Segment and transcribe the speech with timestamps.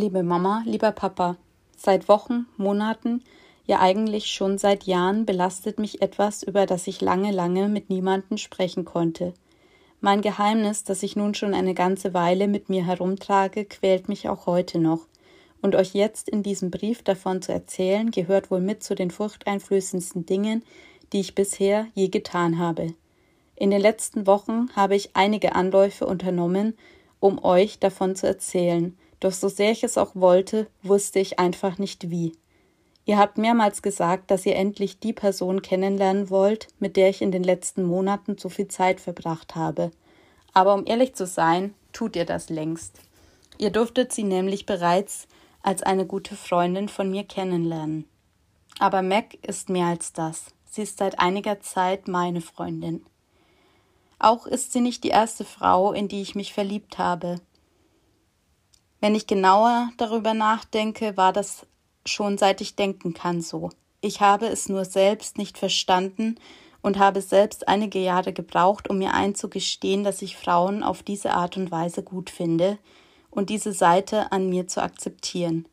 [0.00, 1.36] Liebe Mama, lieber Papa,
[1.76, 3.22] seit Wochen, Monaten,
[3.66, 8.38] ja eigentlich schon seit Jahren belastet mich etwas, über das ich lange, lange mit niemandem
[8.38, 9.34] sprechen konnte.
[10.00, 14.46] Mein Geheimnis, das ich nun schon eine ganze Weile mit mir herumtrage, quält mich auch
[14.46, 15.00] heute noch.
[15.60, 20.24] Und euch jetzt in diesem Brief davon zu erzählen, gehört wohl mit zu den furchteinflößendsten
[20.24, 20.64] Dingen,
[21.12, 22.94] die ich bisher je getan habe.
[23.54, 26.72] In den letzten Wochen habe ich einige Anläufe unternommen,
[27.20, 31.78] um euch davon zu erzählen, doch so sehr ich es auch wollte, wusste ich einfach
[31.78, 32.32] nicht wie.
[33.04, 37.32] Ihr habt mehrmals gesagt, dass ihr endlich die Person kennenlernen wollt, mit der ich in
[37.32, 39.90] den letzten Monaten so viel Zeit verbracht habe.
[40.52, 43.00] Aber um ehrlich zu sein, tut ihr das längst.
[43.58, 45.28] Ihr durftet sie nämlich bereits
[45.62, 48.06] als eine gute Freundin von mir kennenlernen.
[48.78, 50.46] Aber Mac ist mehr als das.
[50.64, 53.04] Sie ist seit einiger Zeit meine Freundin.
[54.18, 57.40] Auch ist sie nicht die erste Frau, in die ich mich verliebt habe.
[59.00, 61.66] Wenn ich genauer darüber nachdenke, war das
[62.04, 63.70] schon seit ich denken kann so.
[64.02, 66.36] Ich habe es nur selbst nicht verstanden
[66.82, 71.56] und habe selbst einige Jahre gebraucht, um mir einzugestehen, dass ich Frauen auf diese Art
[71.56, 72.78] und Weise gut finde
[73.30, 75.66] und diese Seite an mir zu akzeptieren.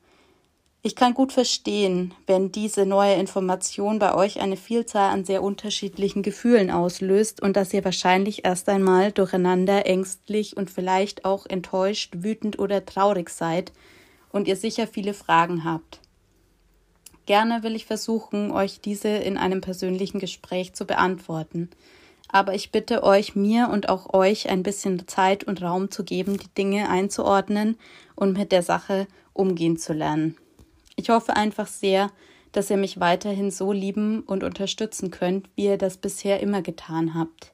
[0.88, 6.23] Ich kann gut verstehen, wenn diese neue Information bei euch eine Vielzahl an sehr unterschiedlichen
[6.23, 12.58] Gefühlen auslöst und dass ihr wahrscheinlich erst einmal durcheinander, ängstlich und vielleicht auch enttäuscht, wütend
[12.58, 13.73] oder traurig seid
[14.31, 15.99] und ihr sicher viele Fragen habt.
[17.25, 21.69] Gerne will ich versuchen, euch diese in einem persönlichen Gespräch zu beantworten.
[22.30, 26.38] Aber ich bitte euch, mir und auch euch ein bisschen Zeit und Raum zu geben,
[26.38, 27.77] die Dinge einzuordnen
[28.15, 30.38] und mit der Sache umgehen zu lernen.
[30.97, 32.11] Ich hoffe einfach sehr,
[32.51, 37.13] dass ihr mich weiterhin so lieben und unterstützen könnt, wie ihr das bisher immer getan
[37.13, 37.53] habt.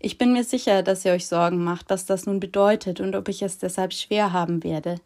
[0.00, 3.28] Ich bin mir sicher, dass ihr euch Sorgen macht, was das nun bedeutet und ob
[3.28, 4.96] ich es deshalb schwer haben werde.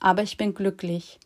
[0.00, 1.20] Aber ich bin glücklich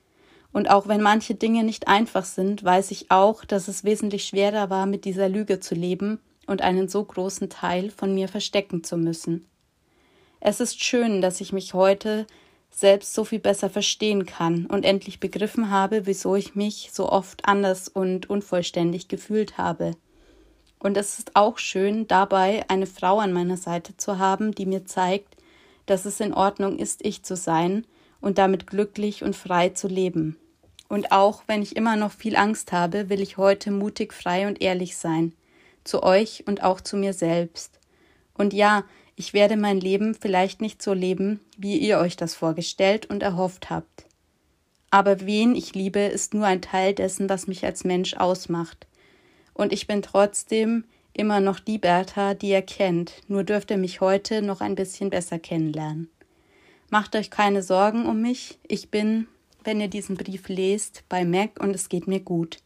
[0.54, 4.70] und auch wenn manche Dinge nicht einfach sind, weiß ich auch, dass es wesentlich schwerer
[4.70, 8.96] war, mit dieser Lüge zu leben und einen so großen Teil von mir verstecken zu
[8.96, 9.46] müssen.
[10.38, 12.28] Es ist schön, dass ich mich heute
[12.74, 17.46] selbst so viel besser verstehen kann und endlich begriffen habe, wieso ich mich so oft
[17.46, 19.92] anders und unvollständig gefühlt habe.
[20.80, 24.84] Und es ist auch schön, dabei eine Frau an meiner Seite zu haben, die mir
[24.84, 25.36] zeigt,
[25.86, 27.86] dass es in Ordnung ist, ich zu sein
[28.20, 30.36] und damit glücklich und frei zu leben.
[30.88, 34.60] Und auch wenn ich immer noch viel Angst habe, will ich heute mutig, frei und
[34.60, 35.32] ehrlich sein.
[35.84, 37.78] Zu euch und auch zu mir selbst.
[38.34, 38.84] Und ja,
[39.16, 43.70] ich werde mein Leben vielleicht nicht so leben, wie ihr euch das vorgestellt und erhofft
[43.70, 44.06] habt.
[44.90, 48.86] Aber wen ich liebe, ist nur ein Teil dessen, was mich als Mensch ausmacht.
[49.52, 54.00] Und ich bin trotzdem immer noch die Bertha, die ihr kennt, nur dürft ihr mich
[54.00, 56.10] heute noch ein bisschen besser kennenlernen.
[56.90, 59.26] Macht euch keine Sorgen um mich, ich bin,
[59.62, 62.58] wenn ihr diesen Brief lest, bei Mac und es geht mir gut.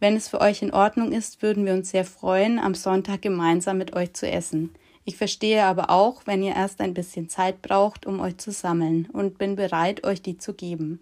[0.00, 3.78] Wenn es für euch in Ordnung ist, würden wir uns sehr freuen, am Sonntag gemeinsam
[3.78, 4.74] mit euch zu essen.
[5.04, 9.06] Ich verstehe aber auch, wenn ihr erst ein bisschen Zeit braucht, um euch zu sammeln
[9.12, 11.00] und bin bereit, euch die zu geben.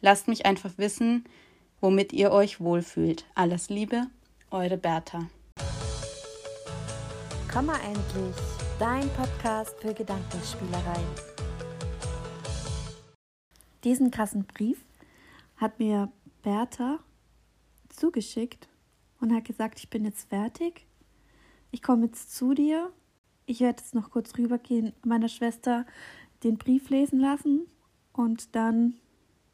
[0.00, 1.24] Lasst mich einfach wissen,
[1.80, 3.26] womit ihr euch wohlfühlt.
[3.34, 4.06] Alles Liebe,
[4.50, 5.28] eure Bertha.
[7.52, 8.36] Komm mal endlich,
[8.78, 11.36] dein Podcast für Gedankenspielereien.
[13.84, 14.84] Diesen krassen Brief
[15.56, 16.10] hat mir
[16.42, 17.00] Bertha
[17.88, 18.68] zugeschickt
[19.20, 20.86] und hat gesagt, ich bin jetzt fertig.
[21.70, 22.90] Ich komme jetzt zu dir.
[23.46, 25.86] Ich werde jetzt noch kurz rübergehen, meiner Schwester
[26.42, 27.66] den Brief lesen lassen
[28.12, 28.94] und dann,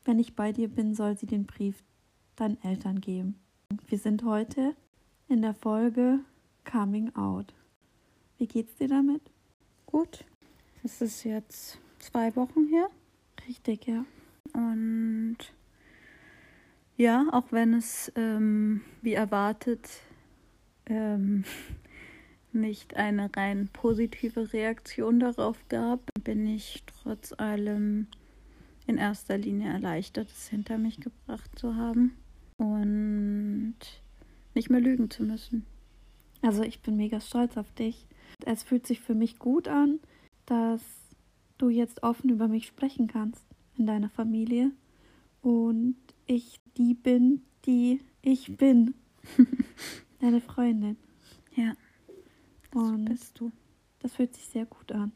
[0.07, 1.85] wenn ich bei dir bin, soll sie den Brief
[2.37, 3.37] deinen Eltern geben.
[3.87, 4.75] Wir sind heute
[5.29, 6.21] in der Folge
[6.65, 7.53] Coming Out.
[8.39, 9.23] Wie geht's dir damit?
[9.85, 10.25] Gut.
[10.83, 12.89] Es ist jetzt zwei Wochen her.
[13.47, 14.07] Richtig, ja.
[14.55, 15.37] Und
[16.97, 19.89] ja, auch wenn es ähm, wie erwartet
[20.87, 21.45] ähm,
[22.55, 28.07] nicht eine rein positive Reaktion darauf gab, bin ich trotz allem
[28.87, 32.17] in erster Linie erleichtert, es hinter mich gebracht zu haben
[32.57, 33.77] und
[34.55, 35.65] nicht mehr lügen zu müssen.
[36.43, 38.07] Also ich bin mega stolz auf dich.
[38.45, 40.01] Es fühlt sich für mich gut an,
[40.47, 40.83] dass
[41.59, 43.47] du jetzt offen über mich sprechen kannst
[43.79, 44.73] in deiner Familie
[45.41, 45.97] und
[46.27, 48.95] ich die bin, die ich bin.
[50.21, 50.97] Deine Freundin.
[51.55, 51.75] Ja.
[52.73, 53.53] Das und bist du.
[54.01, 55.13] Das fühlt sich sehr gut an.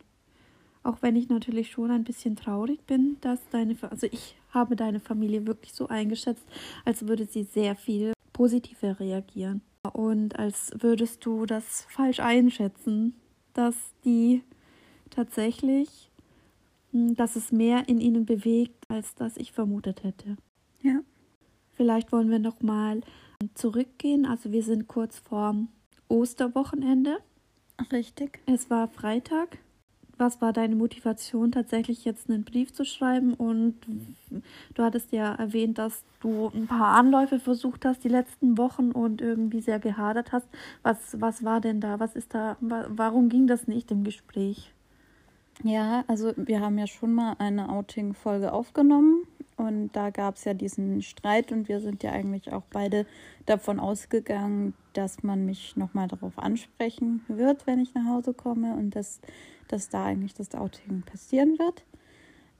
[0.82, 5.00] Auch wenn ich natürlich schon ein bisschen traurig bin, dass deine, also ich habe deine
[5.00, 6.44] Familie wirklich so eingeschätzt,
[6.84, 9.62] als würde sie sehr viel positiver reagieren.
[9.92, 13.14] Und als würdest du das falsch einschätzen,
[13.52, 13.74] dass
[14.04, 14.42] die
[15.10, 16.10] tatsächlich
[16.96, 20.36] hm, dass es mehr in ihnen bewegt, als das ich vermutet hätte.
[20.82, 21.00] Ja.
[21.72, 23.02] Vielleicht wollen wir noch mal
[23.54, 24.24] zurückgehen.
[24.24, 25.68] Also wir sind kurz vorm
[26.08, 27.18] Osterwochenende.
[27.92, 28.40] Richtig.
[28.46, 29.58] Es war Freitag.
[30.18, 33.34] Was war deine Motivation, tatsächlich jetzt einen Brief zu schreiben?
[33.34, 33.74] Und
[34.74, 39.20] du hattest ja erwähnt, dass du ein paar Anläufe versucht hast die letzten Wochen und
[39.20, 40.48] irgendwie sehr gehadert hast.
[40.82, 42.00] Was, was war denn da?
[42.00, 42.56] Was ist da?
[42.60, 44.72] Warum ging das nicht im Gespräch?
[45.62, 49.22] Ja, also wir haben ja schon mal eine Outing-Folge aufgenommen
[49.56, 53.06] und da gab es ja diesen Streit und wir sind ja eigentlich auch beide
[53.46, 58.96] davon ausgegangen, dass man mich nochmal darauf ansprechen wird, wenn ich nach Hause komme und
[58.96, 59.20] dass,
[59.68, 61.84] dass da eigentlich das Outing passieren wird.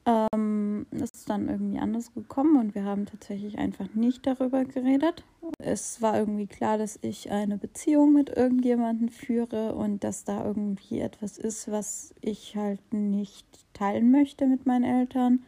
[0.06, 5.24] Ähm, das ist dann irgendwie anders gekommen und wir haben tatsächlich einfach nicht darüber geredet.
[5.58, 11.00] Es war irgendwie klar, dass ich eine Beziehung mit irgendjemandem führe und dass da irgendwie
[11.00, 15.44] etwas ist, was ich halt nicht teilen möchte mit meinen Eltern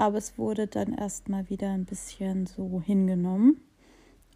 [0.00, 3.60] aber es wurde dann erstmal wieder ein bisschen so hingenommen.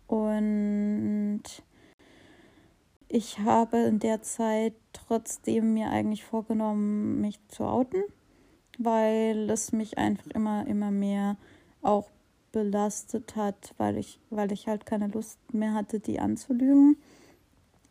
[0.06, 1.42] Und
[3.14, 8.02] ich habe in der Zeit trotzdem mir eigentlich vorgenommen, mich zu outen,
[8.76, 11.36] weil es mich einfach immer, immer mehr
[11.80, 12.10] auch
[12.50, 16.96] belastet hat, weil ich, weil ich halt keine Lust mehr hatte, die anzulügen.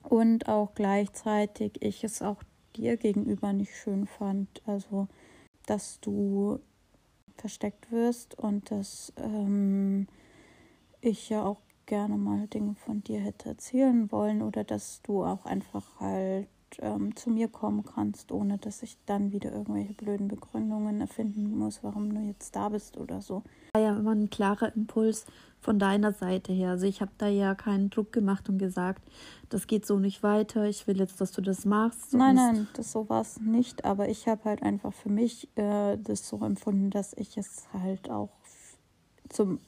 [0.02, 2.44] Und auch gleichzeitig ich es auch
[2.76, 4.62] dir gegenüber nicht schön fand.
[4.66, 5.08] Also,
[5.66, 6.60] dass du
[7.38, 10.06] versteckt wirst und dass ähm,
[11.00, 15.46] ich ja auch gerne mal Dinge von dir hätte erzählen wollen oder dass du auch
[15.46, 16.48] einfach halt
[16.80, 21.84] ähm, zu mir kommen kannst, ohne dass ich dann wieder irgendwelche blöden Begründungen erfinden muss,
[21.84, 23.44] warum du jetzt da bist oder so.
[23.74, 25.26] War ja immer ein klarer Impuls
[25.60, 26.72] von deiner Seite her.
[26.72, 29.02] Also ich habe da ja keinen Druck gemacht und gesagt,
[29.50, 32.14] das geht so nicht weiter, ich will jetzt, dass du das machst.
[32.14, 35.98] Nein, nein, das so war es nicht, aber ich habe halt einfach für mich äh,
[35.98, 38.30] das so empfunden, dass ich es halt auch
[39.30, 39.60] zum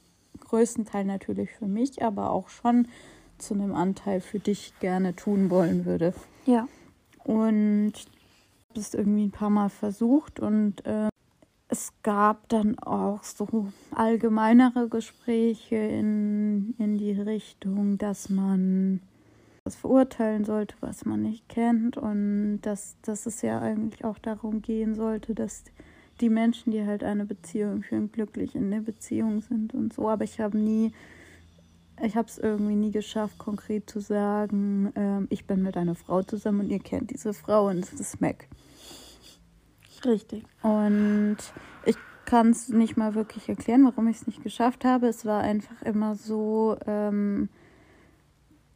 [0.45, 2.87] größten Teil natürlich für mich, aber auch schon
[3.37, 6.13] zu einem Anteil für dich gerne tun wollen würde.
[6.45, 6.67] Ja.
[7.23, 7.93] Und
[8.69, 11.09] habe es irgendwie ein paar Mal versucht und äh,
[11.67, 19.01] es gab dann auch so allgemeinere Gespräche in, in die Richtung, dass man
[19.63, 24.61] was verurteilen sollte, was man nicht kennt und dass, dass es ja eigentlich auch darum
[24.61, 25.63] gehen sollte, dass
[26.21, 30.09] die Menschen, die halt eine Beziehung führen, glücklich in der Beziehung sind und so.
[30.09, 30.91] Aber ich habe nie
[32.03, 36.23] ich habe es irgendwie nie geschafft, konkret zu sagen, ähm, ich bin mit einer Frau
[36.23, 38.47] zusammen und ihr kennt diese Frau und es ist Mac.
[40.03, 40.43] Richtig.
[40.61, 41.37] Und
[41.85, 41.95] ich
[42.25, 45.07] kann es nicht mal wirklich erklären, warum ich es nicht geschafft habe.
[45.07, 47.49] Es war einfach immer so, ähm,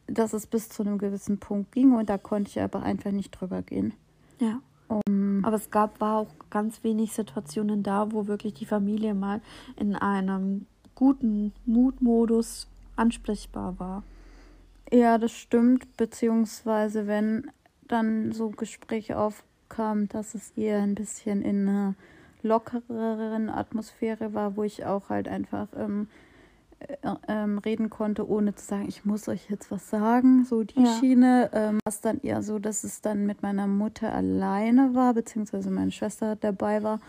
[0.06, 3.30] dass es bis zu einem gewissen Punkt ging und da konnte ich aber einfach nicht
[3.32, 3.92] drüber gehen.
[4.38, 4.60] Ja.
[4.88, 9.40] Um, aber es gab war auch ganz wenig Situationen da, wo wirklich die Familie mal
[9.76, 14.02] in einem guten Mutmodus ansprechbar war.
[14.92, 17.50] Ja, das stimmt, beziehungsweise wenn
[17.88, 21.94] dann so Gespräche aufkamen, dass es eher ein bisschen in einer
[22.42, 26.29] lockereren Atmosphäre war, wo ich auch halt einfach ähm, äh,
[27.28, 30.98] ähm, reden konnte, ohne zu sagen, ich muss euch jetzt was sagen, so die ja.
[30.98, 31.50] Schiene.
[31.52, 35.92] Ähm, was dann eher so, dass es dann mit meiner Mutter alleine war, beziehungsweise meine
[35.92, 37.00] Schwester dabei war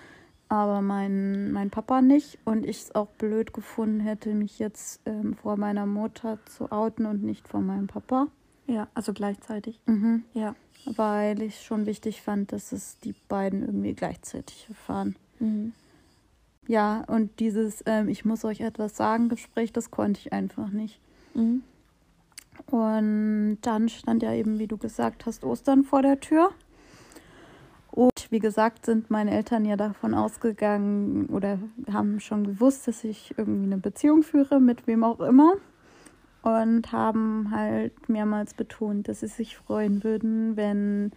[0.51, 5.33] aber mein, mein Papa nicht und ich es auch blöd gefunden hätte, mich jetzt ähm,
[5.33, 8.27] vor meiner Mutter zu outen und nicht vor meinem Papa.
[8.67, 9.79] Ja, also gleichzeitig.
[9.85, 10.25] Mhm.
[10.33, 10.53] Ja.
[10.83, 15.15] Weil ich schon wichtig fand, dass es die beiden irgendwie gleichzeitig erfahren.
[15.39, 15.71] Mhm.
[16.67, 20.99] Ja, und dieses ähm, Ich muss euch etwas sagen Gespräch, das konnte ich einfach nicht.
[21.33, 21.63] Mhm.
[22.67, 26.51] Und dann stand ja eben, wie du gesagt hast, Ostern vor der Tür.
[27.91, 31.59] Und wie gesagt, sind meine Eltern ja davon ausgegangen oder
[31.91, 35.55] haben schon gewusst, dass ich irgendwie eine Beziehung führe, mit wem auch immer.
[36.41, 41.11] Und haben halt mehrmals betont, dass sie sich freuen würden, wenn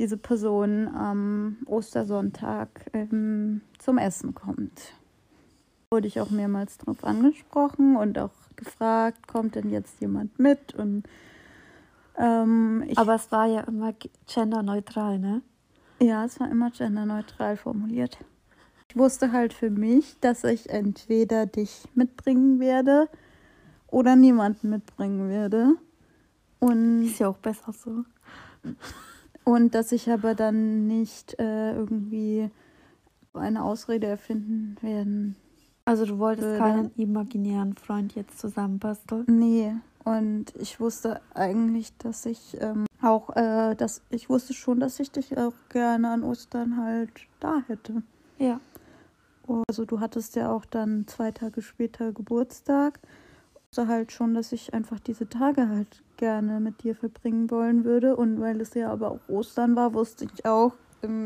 [0.00, 4.94] diese Person am Ostersonntag ähm, zum Essen kommt.
[5.90, 10.74] Wurde ich auch mehrmals darauf angesprochen und auch gefragt, kommt denn jetzt jemand mit?
[10.74, 11.04] Und
[12.16, 13.92] ähm, Aber es war ja immer
[14.26, 15.42] genderneutral, ne?
[16.00, 18.16] Ja, es war immer genderneutral formuliert.
[18.88, 23.10] Ich wusste halt für mich, dass ich entweder dich mitbringen werde
[23.88, 25.74] oder niemanden mitbringen werde.
[26.58, 28.04] Und ist ja auch besser so.
[29.44, 32.50] Und dass ich aber dann nicht äh, irgendwie
[33.34, 35.36] eine Ausrede erfinden werden.
[35.84, 36.58] Also du wolltest würde.
[36.58, 39.24] keinen imaginären Freund jetzt zusammenbasteln?
[39.28, 39.74] Nee.
[40.04, 45.10] Und ich wusste eigentlich, dass ich ähm, auch, äh, dass ich wusste schon, dass ich
[45.10, 48.02] dich auch gerne an Ostern halt da hätte.
[48.38, 48.60] Ja.
[49.68, 53.00] Also du hattest ja auch dann zwei Tage später Geburtstag.
[53.76, 58.16] Also halt schon, dass ich einfach diese Tage halt gerne mit dir verbringen wollen würde.
[58.16, 60.72] Und weil es ja aber auch Ostern war, wusste ich auch,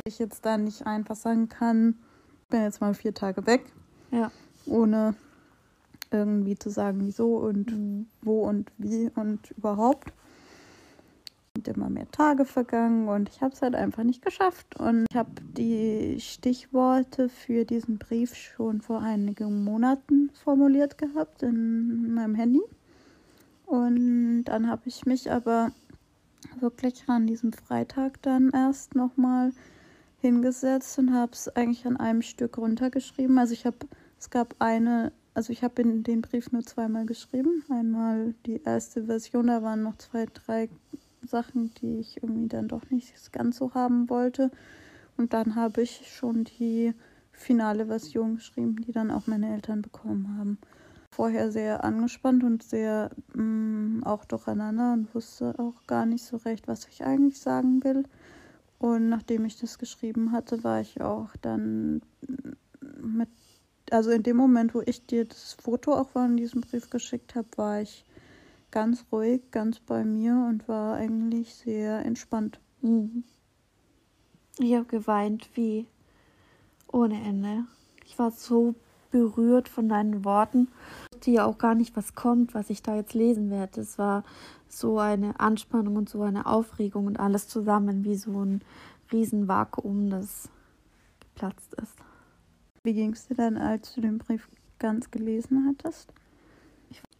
[0.06, 1.96] ich jetzt da nicht einfach sagen kann,
[2.42, 3.64] ich bin jetzt mal vier Tage weg.
[4.10, 4.30] Ja.
[4.66, 5.14] Ohne
[6.10, 8.06] irgendwie zu sagen, wieso und mhm.
[8.20, 10.12] wo und wie und überhaupt.
[11.64, 14.78] Und immer mehr Tage vergangen und ich habe es halt einfach nicht geschafft.
[14.78, 22.12] Und ich habe die Stichworte für diesen Brief schon vor einigen Monaten formuliert gehabt in
[22.12, 22.60] meinem Handy.
[23.64, 25.72] Und dann habe ich mich aber
[26.60, 29.52] wirklich an diesem Freitag dann erst nochmal
[30.20, 33.38] hingesetzt und habe es eigentlich an einem Stück runtergeschrieben.
[33.38, 33.78] Also ich habe,
[34.18, 37.64] es gab eine, also ich habe den Brief nur zweimal geschrieben.
[37.70, 40.68] Einmal die erste Version, da waren noch zwei, drei
[41.26, 44.50] Sachen, die ich irgendwie dann doch nicht ganz so haben wollte.
[45.16, 46.92] Und dann habe ich schon die
[47.32, 50.58] finale Version geschrieben, die dann auch meine Eltern bekommen haben.
[51.10, 56.38] Vorher sehr angespannt und sehr mh, mm, auch durcheinander und wusste auch gar nicht so
[56.38, 58.04] recht, was ich eigentlich sagen will.
[58.78, 62.02] Und nachdem ich das geschrieben hatte, war ich auch dann
[63.00, 63.28] mit,
[63.90, 67.48] also in dem Moment, wo ich dir das Foto auch von diesem Brief geschickt habe,
[67.56, 68.04] war ich
[68.74, 72.58] ganz ruhig, ganz bei mir und war eigentlich sehr entspannt.
[72.82, 73.22] Mhm.
[74.58, 75.86] Ich habe geweint wie
[76.90, 77.66] ohne Ende.
[78.04, 78.74] Ich war so
[79.12, 80.66] berührt von deinen Worten,
[81.22, 83.80] die ja auch gar nicht was kommt, was ich da jetzt lesen werde.
[83.80, 84.24] Es war
[84.68, 88.60] so eine Anspannung und so eine Aufregung und alles zusammen wie so ein
[89.12, 90.48] Riesenvakuum, das
[91.20, 91.94] geplatzt ist.
[92.82, 94.48] Wie ging es dir dann, als du den Brief
[94.80, 96.12] ganz gelesen hattest?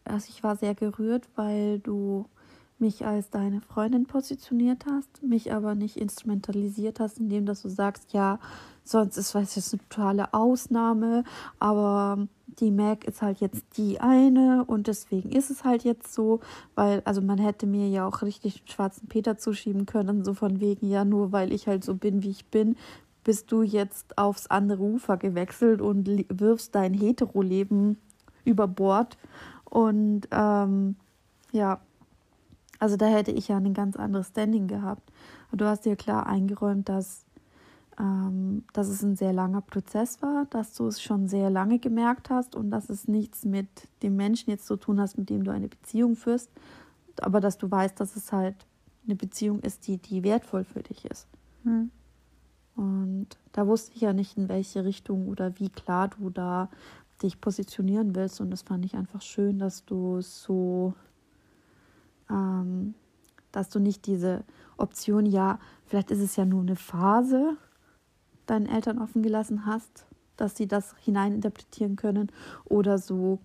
[0.05, 2.27] Also ich war sehr gerührt, weil du
[2.79, 8.13] mich als deine Freundin positioniert hast, mich aber nicht instrumentalisiert hast, indem dass du sagst,
[8.13, 8.39] ja,
[8.83, 11.25] sonst ist es eine totale Ausnahme,
[11.59, 16.41] aber die Mac ist halt jetzt die eine und deswegen ist es halt jetzt so,
[16.75, 20.61] weil, also man hätte mir ja auch richtig den schwarzen Peter zuschieben können, so von
[20.61, 22.77] wegen, ja, nur weil ich halt so bin, wie ich bin,
[23.23, 27.97] bist du jetzt aufs andere Ufer gewechselt und wirfst dein Hetero-Leben
[28.45, 29.17] über Bord
[29.75, 30.95] und ähm,
[31.51, 31.81] ja,
[32.79, 35.03] also da hätte ich ja ein ganz anderes Standing gehabt.
[35.49, 37.25] Aber du hast dir klar eingeräumt, dass,
[37.99, 42.31] ähm, dass es ein sehr langer Prozess war, dass du es schon sehr lange gemerkt
[42.31, 43.67] hast und dass es nichts mit
[44.05, 46.53] dem Menschen jetzt zu tun hast, mit dem du eine Beziehung führst,
[47.21, 48.55] aber dass du weißt, dass es halt
[49.07, 51.27] eine Beziehung ist, die, die wertvoll für dich ist.
[51.65, 51.91] Hm.
[52.77, 56.69] Und da wusste ich ja nicht, in welche Richtung oder wie klar du da
[57.25, 58.41] dich positionieren willst.
[58.41, 60.95] Und das fand ich einfach schön, dass du so,
[62.31, 62.95] ähm,
[63.51, 64.45] dass du nicht diese
[64.77, 67.57] Option, ja, vielleicht ist es ja nur eine Phase,
[68.47, 72.31] deinen Eltern offen gelassen hast, dass sie das hineininterpretieren können
[72.65, 73.39] oder so,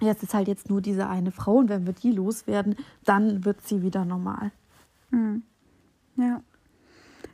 [0.00, 3.44] ja, es ist halt jetzt nur diese eine Frau und wenn wir die loswerden, dann
[3.44, 4.52] wird sie wieder normal.
[5.10, 5.42] Mhm.
[6.16, 6.42] Ja.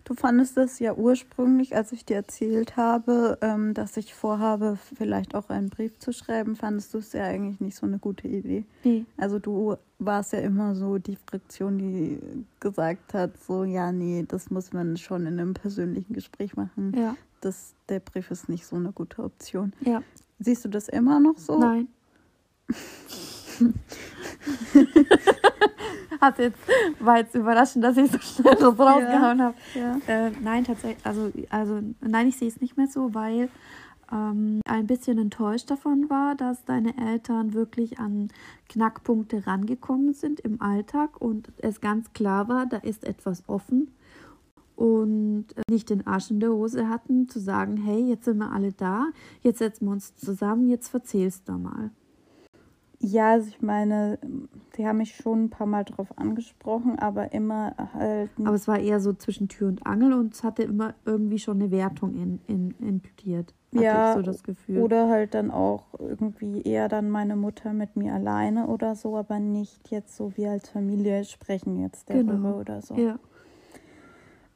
[0.08, 5.34] Du fandest es ja ursprünglich, als ich dir erzählt habe, ähm, dass ich vorhabe, vielleicht
[5.34, 8.64] auch einen Brief zu schreiben, fandest du es ja eigentlich nicht so eine gute Idee.
[8.82, 9.04] Wie?
[9.18, 12.18] Also du warst ja immer so die Fraktion, die
[12.58, 16.94] gesagt hat, so ja, nee, das muss man schon in einem persönlichen Gespräch machen.
[16.96, 17.14] Ja.
[17.42, 19.74] Das, der Brief ist nicht so eine gute Option.
[19.80, 20.02] Ja.
[20.38, 21.58] Siehst du das immer noch so?
[21.58, 21.88] Nein.
[26.20, 26.58] Hat jetzt,
[26.98, 29.44] war jetzt überraschend, dass ich so schnell das rausgehauen ja.
[29.44, 29.54] habe.
[29.74, 29.98] Ja.
[30.06, 33.48] Äh, nein, tatsächlich, also, also nein, ich sehe es nicht mehr so, weil
[34.10, 38.28] ähm, ein bisschen enttäuscht davon war, dass deine Eltern wirklich an
[38.68, 43.92] Knackpunkte rangekommen sind im Alltag und es ganz klar war, da ist etwas offen
[44.76, 48.52] und äh, nicht den Arsch in der Hose hatten, zu sagen, hey, jetzt sind wir
[48.52, 49.08] alle da,
[49.42, 51.90] jetzt setzen wir uns zusammen, jetzt verzählst du mal.
[53.00, 54.18] Ja, also ich meine,
[54.76, 58.30] sie haben mich schon ein paar Mal darauf angesprochen, aber immer halt.
[58.44, 61.60] Aber es war eher so zwischen Tür und Angel und es hatte immer irgendwie schon
[61.60, 63.54] eine Wertung in, in, impliziert.
[63.70, 64.82] Ja, ich so das Gefühl.
[64.82, 69.38] Oder halt dann auch irgendwie eher dann meine Mutter mit mir alleine oder so, aber
[69.38, 72.58] nicht jetzt so wie als Familie sprechen jetzt darüber genau.
[72.58, 72.94] oder so.
[72.94, 73.18] Ja.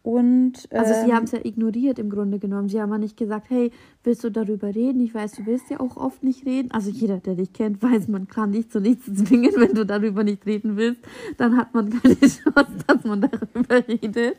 [0.02, 2.68] Und, ähm, also sie ähm, haben es ja ignoriert im Grunde genommen.
[2.68, 3.70] Sie haben ja nicht gesagt, hey,
[4.02, 5.00] willst du darüber reden?
[5.00, 6.72] Ich weiß, du willst ja auch oft nicht reden.
[6.72, 10.24] Also jeder, der dich kennt, weiß, man kann dich zu nichts zwingen, wenn du darüber
[10.24, 11.02] nicht reden willst.
[11.36, 14.36] Dann hat man keine Chance, dass man darüber redet.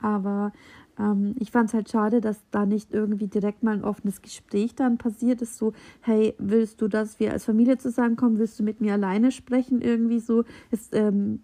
[0.00, 0.52] Aber
[0.98, 4.74] ähm, ich fand es halt schade, dass da nicht irgendwie direkt mal ein offenes Gespräch
[4.74, 5.58] dann passiert ist.
[5.58, 8.38] So, hey, willst du, dass wir als Familie zusammenkommen?
[8.38, 9.82] Willst du mit mir alleine sprechen?
[9.82, 10.44] Irgendwie so.
[10.70, 11.40] Es ähm,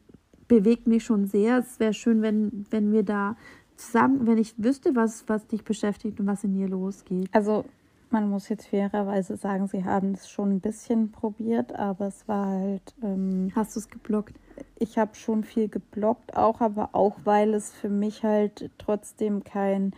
[0.50, 1.58] bewegt mich schon sehr.
[1.58, 3.36] Es wäre schön, wenn, wenn wir da
[3.76, 7.28] zusammen, wenn ich wüsste, was, was dich beschäftigt und was in dir losgeht.
[7.32, 7.64] Also
[8.10, 12.46] man muss jetzt fairerweise sagen, sie haben es schon ein bisschen probiert, aber es war
[12.46, 12.94] halt.
[13.00, 14.34] Ähm, Hast du es geblockt?
[14.76, 19.92] Ich habe schon viel geblockt, auch, aber auch weil es für mich halt trotzdem kein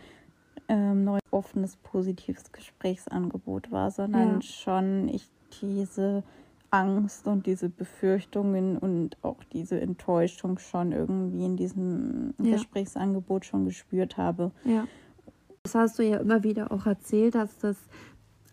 [0.67, 4.41] ähm, neues, offenes, positives Gesprächsangebot war, sondern ja.
[4.43, 5.27] schon ich
[5.61, 6.23] diese
[6.73, 12.53] Angst und diese Befürchtungen und auch diese Enttäuschung schon irgendwie in diesem ja.
[12.53, 14.51] Gesprächsangebot schon gespürt habe.
[14.65, 14.87] Ja.
[15.61, 17.77] Das hast du ja immer wieder auch erzählt, dass das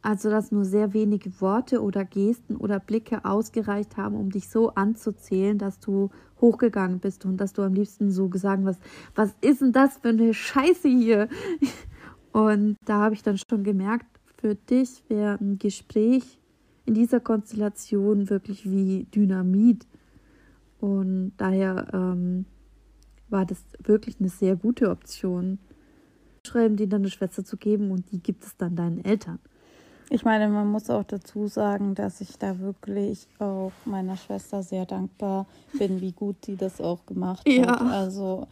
[0.02, 4.70] also dass nur sehr wenige Worte oder Gesten oder Blicke ausgereicht haben, um dich so
[4.70, 6.10] anzuzählen, dass du
[6.40, 8.80] hochgegangen bist und dass du am liebsten so gesagt hast,
[9.14, 11.28] was ist denn das für eine Scheiße hier?
[12.32, 14.06] Und da habe ich dann schon gemerkt,
[14.38, 16.39] für dich wäre ein Gespräch
[16.86, 19.86] in dieser Konstellation wirklich wie Dynamit.
[20.80, 22.46] Und daher ähm,
[23.28, 25.58] war das wirklich eine sehr gute Option,
[26.46, 29.38] schreiben, die deine Schwester zu geben und die gibt es dann deinen Eltern.
[30.12, 34.84] Ich meine, man muss auch dazu sagen, dass ich da wirklich auch meiner Schwester sehr
[34.84, 35.46] dankbar
[35.78, 37.68] bin, wie gut sie das auch gemacht ja.
[37.68, 37.80] hat.
[37.82, 38.48] Also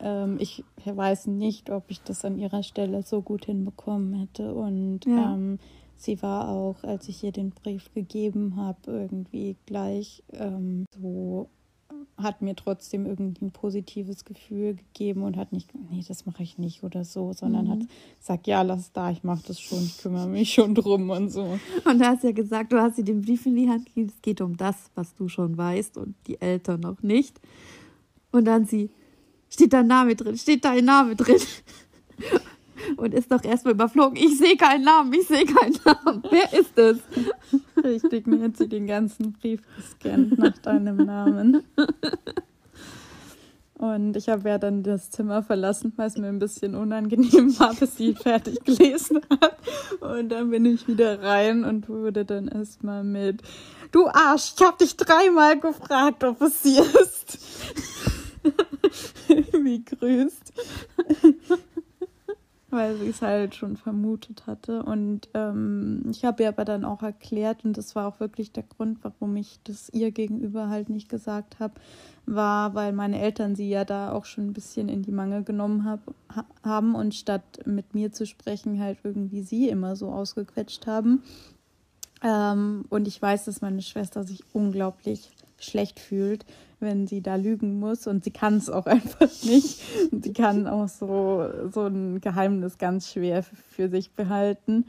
[0.00, 4.54] ähm, ich weiß nicht, ob ich das an ihrer Stelle so gut hinbekommen hätte.
[4.54, 5.34] Und ja.
[5.34, 5.58] ähm,
[6.02, 11.48] sie war auch, als ich ihr den Brief gegeben habe, irgendwie gleich ähm, so
[12.16, 16.58] hat mir trotzdem irgendwie ein positives Gefühl gegeben und hat nicht, nee, das mache ich
[16.58, 17.70] nicht oder so, sondern mhm.
[17.70, 17.78] hat
[18.18, 21.58] gesagt, ja, lass da, ich mache das schon, ich kümmere mich schon drum und so.
[21.84, 24.22] Und du hast ja gesagt, du hast ihr den Brief in die Hand gegeben, es
[24.22, 27.40] geht um das, was du schon weißt und die Eltern noch nicht.
[28.30, 28.90] Und dann sie,
[29.48, 31.40] steht dein Name drin, steht dein Name drin.
[32.96, 34.16] Und ist doch erstmal überflogen.
[34.16, 36.22] Ich sehe keinen Namen, ich sehe keinen Namen.
[36.30, 36.98] Wer ist es?
[37.82, 41.62] Richtig, mir hat sie den ganzen Brief gescannt nach deinem Namen.
[43.82, 47.74] Und ich habe ja dann das Zimmer verlassen, weil es mir ein bisschen unangenehm war,
[47.74, 49.58] bis sie fertig gelesen hat.
[50.00, 53.42] Und dann bin ich wieder rein und wurde dann erstmal mit,
[53.90, 57.38] du Arsch, ich habe dich dreimal gefragt, ob es sie ist.
[59.52, 60.52] Wie grüßt
[62.72, 64.82] weil sie es halt schon vermutet hatte.
[64.82, 68.64] Und ähm, ich habe ihr aber dann auch erklärt, und das war auch wirklich der
[68.64, 71.74] Grund, warum ich das ihr gegenüber halt nicht gesagt habe,
[72.24, 75.84] war, weil meine Eltern sie ja da auch schon ein bisschen in die Mangel genommen
[75.84, 76.00] hab,
[76.34, 81.22] ha haben und statt mit mir zu sprechen, halt irgendwie sie immer so ausgequetscht haben.
[82.22, 85.30] Ähm, und ich weiß, dass meine Schwester sich unglaublich
[85.64, 86.44] schlecht fühlt,
[86.80, 89.80] wenn sie da lügen muss und sie kann es auch einfach nicht.
[90.10, 94.86] Und sie kann auch so, so ein Geheimnis ganz schwer für sich behalten.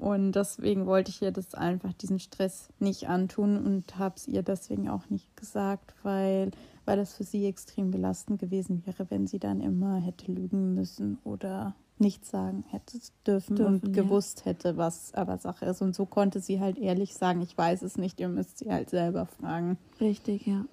[0.00, 4.42] Und deswegen wollte ich ihr das einfach, diesen Stress nicht antun und habe es ihr
[4.42, 6.52] deswegen auch nicht gesagt, weil,
[6.86, 11.18] weil das für sie extrem belastend gewesen wäre, wenn sie dann immer hätte lügen müssen
[11.22, 14.02] oder nichts sagen hätte dürfen, dürfen und ja.
[14.02, 15.82] gewusst hätte, was aber Sache ist.
[15.82, 18.90] Und so konnte sie halt ehrlich sagen, ich weiß es nicht, ihr müsst sie halt
[18.90, 19.78] selber fragen.
[20.00, 20.64] Richtig, ja.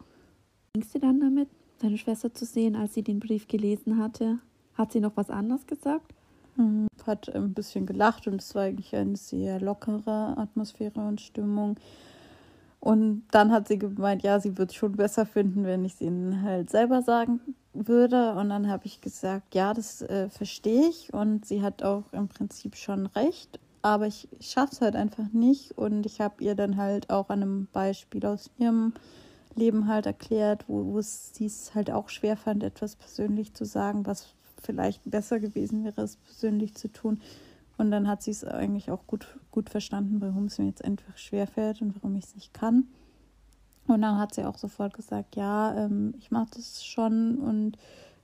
[0.74, 4.40] Gingst du dann damit, deine Schwester zu sehen, als sie den Brief gelesen hatte?
[4.74, 6.14] Hat sie noch was anderes gesagt?
[6.56, 6.88] Mhm.
[7.06, 11.78] Hat ein bisschen gelacht und es war eigentlich eine sehr lockere Atmosphäre und Stimmung.
[12.88, 16.00] Und dann hat sie gemeint, ja, sie würde es schon besser finden, wenn ich es
[16.02, 17.42] ihnen halt selber sagen
[17.74, 18.32] würde.
[18.36, 21.14] Und dann habe ich gesagt, ja, das äh, verstehe ich.
[21.14, 23.60] Und sie hat auch im Prinzip schon recht.
[23.82, 25.78] Aber ich schaffe es halt einfach nicht.
[25.78, 28.94] Und ich habe ihr dann halt auch an einem Beispiel aus ihrem
[29.54, 34.06] Leben halt erklärt, wo, wo sie es halt auch schwer fand, etwas persönlich zu sagen,
[34.06, 34.28] was
[34.64, 37.20] vielleicht besser gewesen wäre, es persönlich zu tun.
[37.78, 41.18] Und dann hat sie es eigentlich auch gut, gut verstanden, warum es mir jetzt einfach
[41.18, 42.88] schwer fällt und warum ich es nicht kann.
[43.88, 47.78] Und dann hat sie auch sofort gesagt, ja, ähm, ich mache das schon und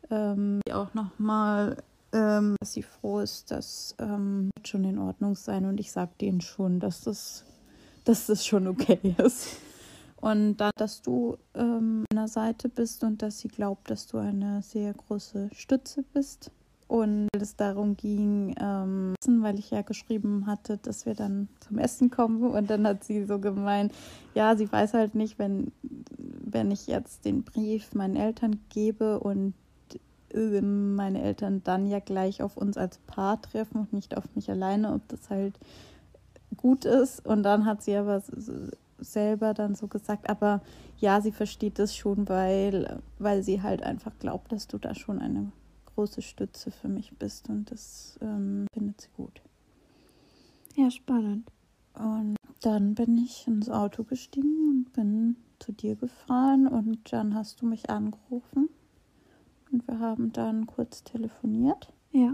[0.10, 1.78] ähm, auch nochmal,
[2.12, 6.42] ähm, dass sie froh ist, dass ähm, schon in Ordnung sein und ich sage denen
[6.42, 7.46] schon, dass das,
[8.04, 9.58] dass das schon okay ist.
[10.18, 14.18] Und dann, dass du ähm, an der Seite bist und dass sie glaubt, dass du
[14.18, 16.50] eine sehr große Stütze bist.
[16.88, 22.10] Und es darum ging, ähm, weil ich ja geschrieben hatte, dass wir dann zum Essen
[22.10, 22.44] kommen.
[22.52, 23.94] Und dann hat sie so gemeint,
[24.34, 25.72] ja, sie weiß halt nicht, wenn,
[26.18, 29.54] wenn ich jetzt den Brief meinen Eltern gebe und
[30.34, 34.50] äh, meine Eltern dann ja gleich auf uns als Paar treffen und nicht auf mich
[34.50, 35.60] alleine, ob das halt
[36.58, 37.26] gut ist.
[37.26, 38.22] Und dann hat sie aber
[39.00, 40.62] selber dann so gesagt, aber
[41.00, 45.20] ja, sie versteht das schon, weil, weil sie halt einfach glaubt, dass du da schon
[45.20, 45.52] eine
[45.96, 49.42] große Stütze für mich bist und das ähm, findet sie gut.
[50.76, 51.52] Ja, spannend.
[51.94, 57.62] Und dann bin ich ins Auto gestiegen und bin zu dir gefahren und dann hast
[57.62, 58.70] du mich angerufen
[59.72, 61.94] und wir haben dann kurz telefoniert.
[62.12, 62.34] Ja.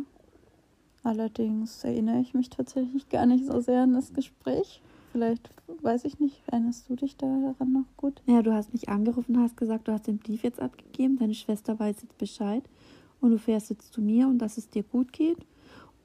[1.03, 4.81] Allerdings erinnere ich mich tatsächlich gar nicht so sehr an das Gespräch.
[5.11, 5.49] Vielleicht,
[5.81, 8.21] weiß ich nicht, erinnerst du dich daran noch gut?
[8.27, 11.79] Ja, du hast mich angerufen, hast gesagt, du hast den Brief jetzt abgegeben, deine Schwester
[11.79, 12.63] weiß jetzt Bescheid
[13.21, 15.37] und du fährst jetzt zu mir und dass es dir gut geht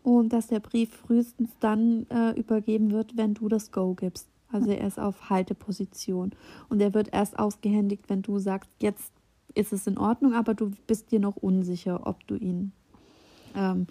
[0.03, 4.29] und dass der Brief frühestens dann äh, übergeben wird, wenn du das Go gibst.
[4.51, 6.33] Also er ist auf Halteposition
[6.69, 9.13] und er wird erst ausgehändigt, wenn du sagst, jetzt
[9.55, 12.73] ist es in Ordnung, aber du bist dir noch unsicher, ob du ihn
[13.57, 13.87] ähm,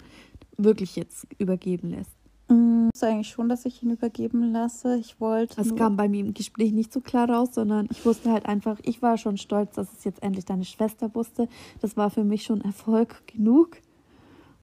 [0.56, 2.16] wirklich jetzt übergeben lässt.
[2.48, 4.96] Mm, ist eigentlich schon, dass ich ihn übergeben lasse.
[4.96, 5.56] Ich wollte.
[5.56, 8.78] Das kam bei mir im Gespräch nicht so klar raus, sondern ich wusste halt einfach,
[8.82, 11.48] ich war schon stolz, dass es jetzt endlich deine Schwester wusste.
[11.80, 13.78] Das war für mich schon Erfolg genug,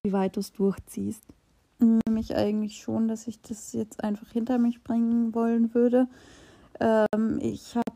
[0.03, 1.23] wie weit du es durchziehst.
[2.07, 6.07] Mich eigentlich schon, dass ich das jetzt einfach hinter mich bringen wollen würde.
[6.79, 7.91] Ähm, ich habe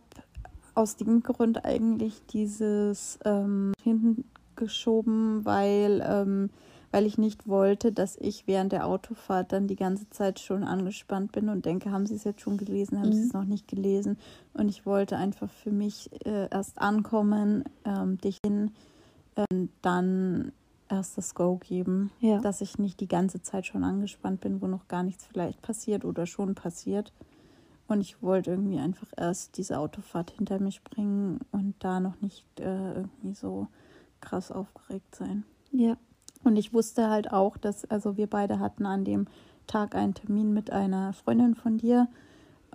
[0.73, 6.49] aus dem Grund eigentlich dieses ähm, hinten geschoben, weil ähm,
[6.95, 11.33] weil ich nicht wollte, dass ich während der Autofahrt dann die ganze Zeit schon angespannt
[11.33, 13.13] bin und denke, haben Sie es jetzt schon gelesen, haben mhm.
[13.13, 14.17] Sie es noch nicht gelesen?
[14.53, 18.71] Und ich wollte einfach für mich äh, erst ankommen, ähm, dich hin,
[19.35, 20.53] äh, dann
[20.87, 22.39] erst das Go geben, ja.
[22.39, 26.05] dass ich nicht die ganze Zeit schon angespannt bin, wo noch gar nichts vielleicht passiert
[26.05, 27.11] oder schon passiert.
[27.89, 32.45] Und ich wollte irgendwie einfach erst diese Autofahrt hinter mich bringen und da noch nicht
[32.61, 33.67] äh, irgendwie so
[34.21, 35.43] krass aufgeregt sein.
[35.73, 35.97] Ja.
[36.45, 39.27] Und ich wusste halt auch, dass, also wir beide hatten an dem
[39.67, 42.07] Tag einen Termin mit einer Freundin von dir,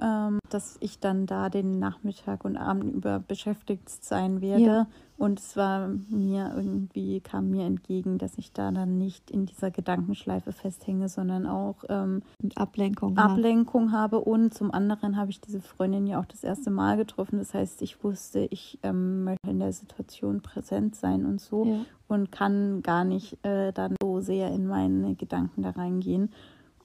[0.00, 4.64] ähm, dass ich dann da den Nachmittag und Abend über beschäftigt sein werde.
[4.64, 4.86] Ja.
[5.20, 9.70] Und es war mir irgendwie, kam mir entgegen, dass ich da dann nicht in dieser
[9.70, 12.22] Gedankenschleife festhänge, sondern auch ähm,
[12.54, 14.20] Ablenkung, Ablenkung habe.
[14.20, 17.38] Und zum anderen habe ich diese Freundin ja auch das erste Mal getroffen.
[17.38, 21.84] Das heißt, ich wusste, ich ähm, möchte in der Situation präsent sein und so ja.
[22.08, 26.32] und kann gar nicht äh, dann so sehr in meine Gedanken da reingehen.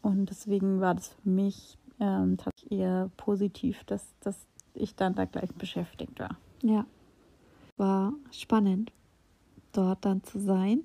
[0.02, 5.24] Und deswegen war das für mich ähm, tatsächlich eher positiv, dass, dass ich dann da
[5.24, 6.36] gleich beschäftigt war.
[6.62, 6.86] Ja,
[7.78, 8.92] war spannend,
[9.72, 10.84] dort dann zu sein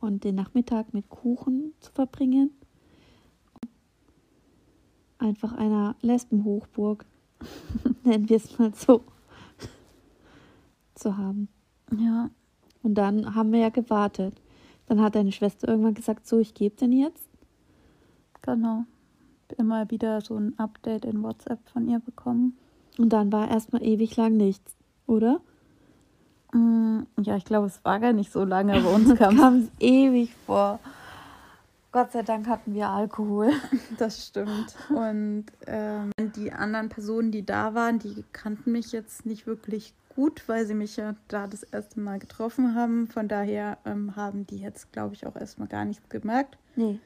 [0.00, 2.50] und den Nachmittag mit Kuchen zu verbringen.
[5.18, 7.06] Einfach einer Lesbenhochburg,
[8.04, 9.02] nennen wir es mal so,
[10.94, 11.48] zu haben.
[11.96, 12.30] Ja.
[12.82, 14.40] Und dann haben wir ja gewartet.
[14.86, 17.28] Dann hat deine Schwester irgendwann gesagt, so, ich gebe den jetzt.
[18.42, 18.84] Genau
[19.52, 22.56] immer wieder so ein Update in WhatsApp von ihr bekommen.
[22.98, 25.40] Und dann war erstmal ewig lang nichts, oder?
[26.52, 28.80] Mm, ja, ich glaube, es war gar nicht so lange.
[28.80, 30.78] Bei uns kam es ewig vor.
[31.92, 33.52] Gott sei Dank hatten wir Alkohol.
[33.98, 34.74] Das stimmt.
[34.90, 40.42] Und ähm, die anderen Personen, die da waren, die kannten mich jetzt nicht wirklich gut,
[40.46, 43.06] weil sie mich ja da das erste Mal getroffen haben.
[43.06, 46.58] Von daher ähm, haben die jetzt, glaube ich, auch erstmal gar nichts gemerkt.
[46.74, 46.98] Nee.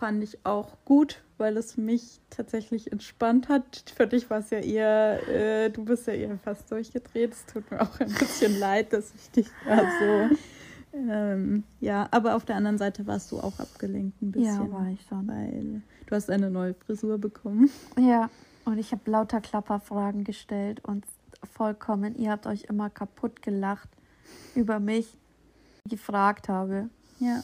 [0.00, 3.92] Fand ich auch gut, weil es mich tatsächlich entspannt hat.
[3.94, 7.34] Für dich war es ja eher, äh, du bist ja eher fast durchgedreht.
[7.34, 10.36] Es tut mir auch ein bisschen leid, dass ich dich da so.
[10.92, 14.66] Ähm, ja, aber auf der anderen Seite warst du auch abgelenkt ein bisschen.
[14.66, 15.28] Ja, war ich schon.
[15.28, 17.68] Weil du hast eine neue Frisur bekommen.
[17.98, 18.30] Ja,
[18.64, 21.04] und ich habe lauter Klapperfragen gestellt und
[21.44, 23.90] vollkommen, ihr habt euch immer kaputt gelacht
[24.54, 25.18] über mich,
[25.86, 26.88] gefragt habe.
[27.18, 27.42] Ja.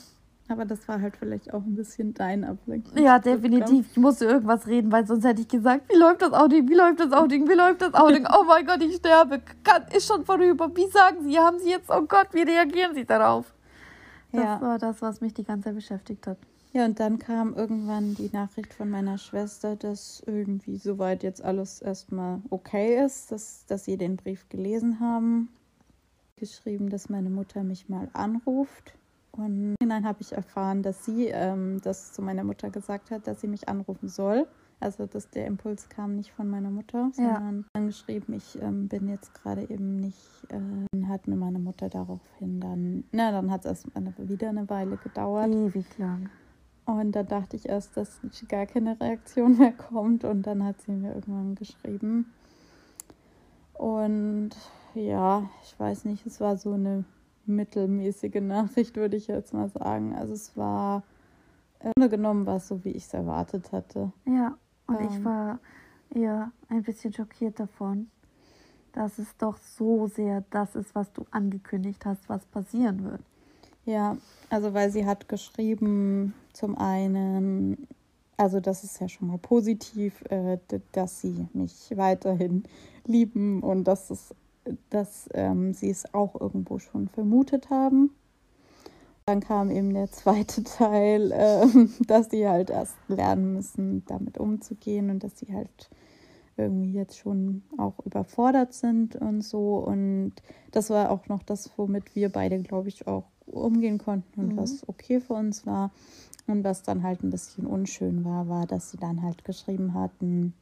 [0.48, 2.96] Aber das war halt vielleicht auch ein bisschen dein Ablenkung.
[2.96, 3.86] Ja, definitiv.
[3.90, 7.00] Ich musste irgendwas reden, weil sonst hätte ich gesagt, wie läuft das Outing, wie läuft
[7.00, 8.26] das Outing, wie läuft das Outing?
[8.32, 9.40] Oh mein Gott, ich sterbe.
[9.92, 10.70] ist schon vorüber.
[10.74, 13.52] Wie sagen Sie, haben Sie jetzt, oh Gott, wie reagieren Sie darauf?
[14.30, 14.60] Das ja.
[14.60, 16.38] war das, was mich die ganze Zeit beschäftigt hat.
[16.72, 21.80] Ja, und dann kam irgendwann die Nachricht von meiner Schwester, dass irgendwie soweit jetzt alles
[21.80, 25.48] erstmal okay ist, dass, dass sie den Brief gelesen haben.
[26.36, 28.92] Geschrieben, dass meine Mutter mich mal anruft
[29.36, 33.40] und hinein habe ich erfahren, dass sie ähm, das zu meiner Mutter gesagt hat, dass
[33.40, 34.46] sie mich anrufen soll.
[34.78, 37.64] Also dass der Impuls kam nicht von meiner Mutter, sondern ja.
[37.72, 42.60] dann geschrieben, ich ähm, bin jetzt gerade eben nicht, äh, hat mir meine Mutter daraufhin
[42.60, 43.86] dann, na, dann hat es erst
[44.28, 45.48] wieder eine Weile gedauert.
[45.48, 46.28] Ewig lang.
[46.84, 50.92] Und da dachte ich erst, dass gar keine Reaktion mehr kommt und dann hat sie
[50.92, 52.32] mir irgendwann geschrieben.
[53.72, 54.50] Und
[54.94, 57.04] ja, ich weiß nicht, es war so eine
[57.48, 60.14] mittelmäßige Nachricht, würde ich jetzt mal sagen.
[60.14, 61.02] Also es war
[61.80, 64.12] im genommen war es so, wie ich es erwartet hatte.
[64.24, 64.56] Ja,
[64.86, 65.58] und ähm, ich war
[66.14, 68.10] eher ein bisschen schockiert davon,
[68.92, 73.20] dass es doch so sehr das ist, was du angekündigt hast, was passieren wird.
[73.84, 74.16] Ja,
[74.50, 77.86] also weil sie hat geschrieben, zum einen,
[78.36, 80.58] also das ist ja schon mal positiv, äh,
[80.92, 82.64] dass sie mich weiterhin
[83.04, 84.34] lieben und dass es
[84.90, 88.10] dass ähm, sie es auch irgendwo schon vermutet haben.
[89.26, 91.66] dann kam eben der zweite Teil, äh,
[92.06, 95.90] dass sie halt erst lernen müssen, damit umzugehen und dass sie halt
[96.56, 99.76] irgendwie jetzt schon auch überfordert sind und so.
[99.76, 100.32] Und
[100.72, 104.56] das war auch noch das, womit wir beide, glaube ich, auch umgehen konnten und mhm.
[104.56, 105.90] was okay für uns war.
[106.46, 110.54] Und was dann halt ein bisschen unschön war, war, dass sie dann halt geschrieben hatten,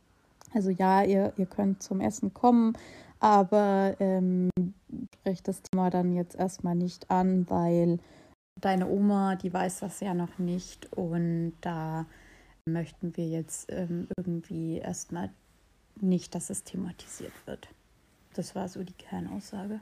[0.54, 2.74] also ja, ihr, ihr könnt zum Essen kommen,
[3.20, 4.50] aber ähm,
[5.20, 7.98] spricht das Thema dann jetzt erstmal nicht an, weil
[8.60, 12.06] deine Oma, die weiß das ja noch nicht und da
[12.66, 15.30] möchten wir jetzt ähm, irgendwie erstmal
[16.00, 17.68] nicht, dass es thematisiert wird.
[18.34, 19.80] Das war so die Kernaussage.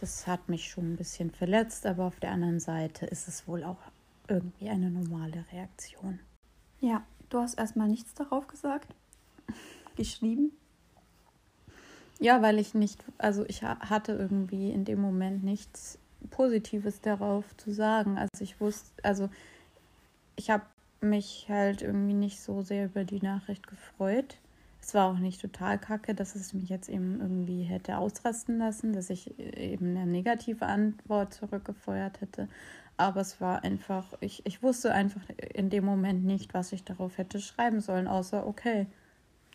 [0.00, 3.64] Das hat mich schon ein bisschen verletzt, aber auf der anderen Seite ist es wohl
[3.64, 3.80] auch
[4.28, 6.20] irgendwie eine normale Reaktion.
[6.80, 8.94] Ja, du hast erstmal nichts darauf gesagt,
[9.98, 10.52] geschrieben.
[12.18, 15.98] Ja, weil ich nicht, also ich hatte irgendwie in dem Moment nichts
[16.30, 18.18] Positives darauf zu sagen.
[18.18, 19.28] Also ich wusste, also
[20.36, 20.64] ich habe
[21.00, 24.38] mich halt irgendwie nicht so sehr über die Nachricht gefreut.
[24.80, 28.92] Es war auch nicht total kacke, dass es mich jetzt eben irgendwie hätte ausrasten lassen,
[28.92, 32.48] dass ich eben eine negative Antwort zurückgefeuert hätte.
[32.96, 35.20] Aber es war einfach, ich, ich wusste einfach
[35.54, 38.86] in dem Moment nicht, was ich darauf hätte schreiben sollen, außer okay.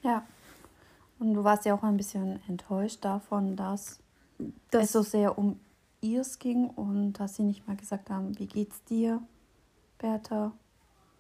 [0.03, 0.25] Ja.
[1.19, 3.99] Und du warst ja auch ein bisschen enttäuscht davon, dass
[4.71, 5.59] das es so sehr um
[6.01, 9.21] ihrs ging und dass sie nicht mal gesagt haben, wie geht's dir,
[9.97, 10.51] Bertha?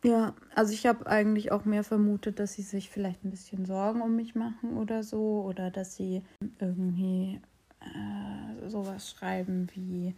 [0.03, 4.01] Ja, also ich habe eigentlich auch mehr vermutet, dass sie sich vielleicht ein bisschen Sorgen
[4.01, 5.43] um mich machen oder so.
[5.47, 6.21] Oder dass sie
[6.59, 7.39] irgendwie
[7.79, 10.13] äh, sowas schreiben wie,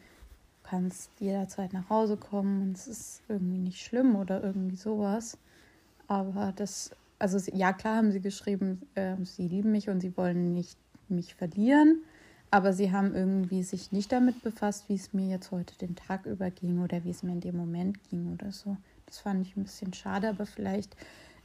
[0.64, 5.38] du kannst jederzeit nach Hause kommen und es ist irgendwie nicht schlimm oder irgendwie sowas.
[6.08, 10.54] Aber das, also ja klar haben sie geschrieben, äh, sie lieben mich und sie wollen
[10.54, 12.04] nicht mich verlieren.
[12.52, 16.26] Aber sie haben irgendwie sich nicht damit befasst, wie es mir jetzt heute den Tag
[16.26, 18.78] über ging oder wie es mir in dem Moment ging oder so.
[19.08, 20.96] Das fand ich ein bisschen schade, aber vielleicht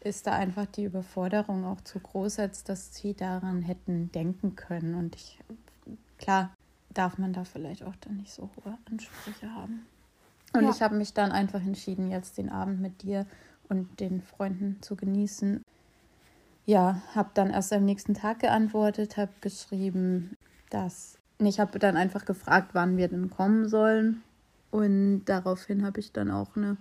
[0.02, 4.94] ist da einfach die Überforderung auch zu groß, als dass sie daran hätten denken können.
[4.94, 5.38] Und ich,
[6.18, 6.54] klar,
[6.94, 9.86] darf man da vielleicht auch dann nicht so hohe Ansprüche haben.
[10.52, 10.70] Und ja.
[10.70, 13.26] ich habe mich dann einfach entschieden, jetzt den Abend mit dir
[13.70, 15.64] und den Freunden zu genießen.
[16.66, 20.36] Ja, habe dann erst am nächsten Tag geantwortet, habe geschrieben,
[20.68, 24.22] dass ich habe dann einfach gefragt, wann wir denn kommen sollen.
[24.70, 26.76] Und daraufhin habe ich dann auch eine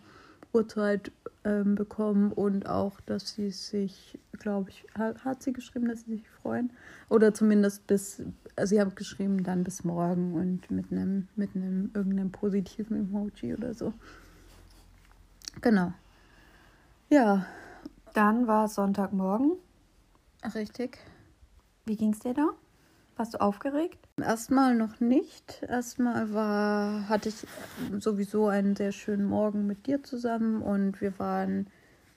[0.52, 1.12] Uhrzeit
[1.46, 6.18] ähm, bekommen und auch, dass sie sich, glaube ich, hat, hat, sie geschrieben, dass sie
[6.18, 6.72] sich freuen.
[7.08, 8.22] Oder zumindest bis,
[8.56, 13.56] also sie hat geschrieben, dann bis morgen und mit einem, mit einem irgendeinem positiven Emoji
[13.56, 13.94] oder so.
[15.62, 15.94] Genau.
[17.10, 17.46] Ja.
[18.14, 19.54] Dann war Sonntagmorgen.
[20.56, 20.98] Richtig.
[21.86, 22.50] Wie ging es dir da?
[23.18, 23.98] Warst du aufgeregt?
[24.18, 25.64] Erstmal noch nicht.
[25.68, 27.46] Erstmal war, hatte ich
[28.00, 31.68] sowieso einen sehr schönen Morgen mit dir zusammen und wir waren,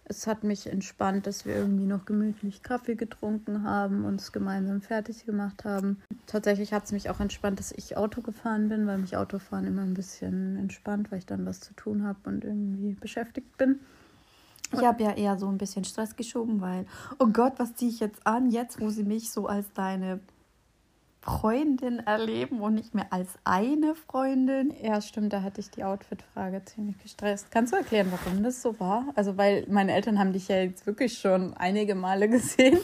[0.04, 4.80] es hat mich entspannt, dass wir irgendwie noch gemütlich Kaffee getrunken haben, und es gemeinsam
[4.80, 6.00] fertig gemacht haben.
[6.26, 9.82] Tatsächlich hat es mich auch entspannt, dass ich Auto gefahren bin, weil mich Autofahren immer
[9.82, 13.80] ein bisschen entspannt, weil ich dann was zu tun habe und irgendwie beschäftigt bin.
[14.72, 16.86] Ich habe ja eher so ein bisschen Stress geschoben, weil,
[17.18, 20.20] oh Gott, was ziehe ich jetzt an, jetzt wo sie mich so als deine
[21.22, 24.74] Freundin erleben und nicht mehr als eine Freundin.
[24.82, 27.48] Ja, stimmt, da hatte ich die Outfit-Frage ziemlich gestresst.
[27.52, 29.06] Kannst du erklären, warum das so war?
[29.14, 32.78] Also, weil meine Eltern haben dich ja jetzt wirklich schon einige Male gesehen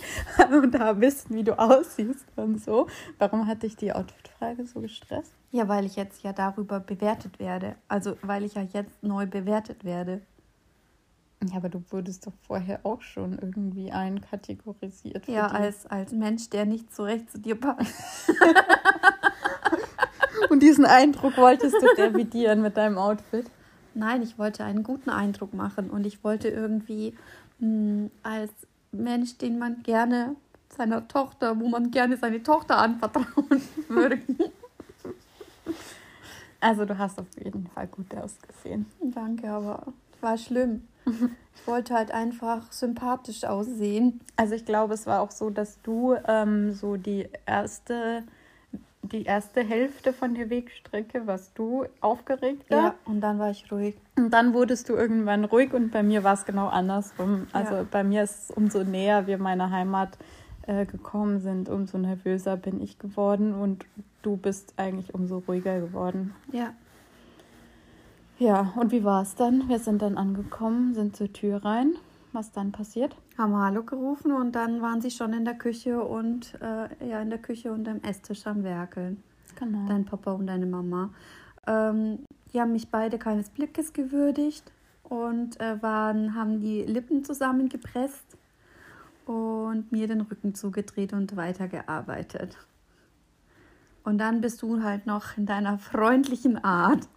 [0.52, 2.86] und da wissen, wie du aussiehst und so.
[3.18, 5.34] Warum hatte ich die Outfit-Frage so gestresst?
[5.50, 7.74] Ja, weil ich jetzt ja darüber bewertet werde.
[7.88, 10.22] Also, weil ich ja jetzt neu bewertet werde.
[11.46, 15.28] Ja, aber du wurdest doch vorher auch schon irgendwie einkategorisiert.
[15.28, 17.94] Ja, als, als Mensch, der nicht so recht zu dir passt.
[20.50, 23.50] Und diesen Eindruck wolltest du revidieren mit deinem Outfit?
[23.94, 27.14] Nein, ich wollte einen guten Eindruck machen und ich wollte irgendwie
[27.58, 28.50] mh, hm, als
[28.92, 30.36] Mensch, den man gerne
[30.76, 34.20] seiner Tochter, wo man gerne seine Tochter anvertrauen würde.
[36.60, 38.86] Also du hast auf jeden Fall gut ausgesehen.
[39.00, 40.82] Danke, aber war schlimm.
[41.54, 44.20] Ich wollte halt einfach sympathisch aussehen.
[44.36, 48.24] Also ich glaube, es war auch so, dass du ähm, so die erste,
[49.02, 52.66] die erste Hälfte von der Wegstrecke warst du aufgeregt.
[52.70, 53.96] Ja, und dann war ich ruhig.
[54.16, 57.46] Und dann wurdest du irgendwann ruhig und bei mir war es genau andersrum.
[57.52, 57.86] Also ja.
[57.90, 60.16] bei mir ist es umso näher wir meiner Heimat
[60.66, 63.86] äh, gekommen sind, umso nervöser bin ich geworden und
[64.22, 66.34] du bist eigentlich umso ruhiger geworden.
[66.52, 66.74] Ja.
[68.38, 69.68] Ja, und wie war es dann?
[69.68, 71.94] Wir sind dann angekommen, sind zur Tür rein.
[72.32, 73.16] Was dann passiert?
[73.36, 77.30] Haben Hallo gerufen und dann waren sie schon in der Küche und äh, ja, in
[77.30, 79.22] der Küche und am Esstisch am Werkeln.
[79.58, 79.88] Genau.
[79.88, 81.10] Dein Papa und deine Mama.
[81.66, 82.20] Ähm,
[82.52, 84.70] die haben mich beide keines Blickes gewürdigt
[85.02, 88.36] und äh, waren, haben die Lippen zusammengepresst
[89.26, 92.56] und mir den Rücken zugedreht und weitergearbeitet.
[94.04, 97.08] Und dann bist du halt noch in deiner freundlichen Art,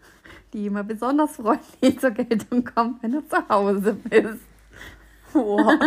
[0.54, 4.40] die immer besonders freundlich zur Geltung kommt, wenn du zu Hause bist.
[5.34, 5.74] Wow.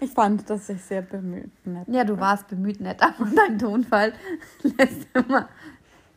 [0.00, 1.88] Ich fand, dass ich sehr bemüht nett.
[1.88, 4.12] Ja, du warst bemüht nett, aber dein Tonfall
[4.62, 5.48] lässt immer,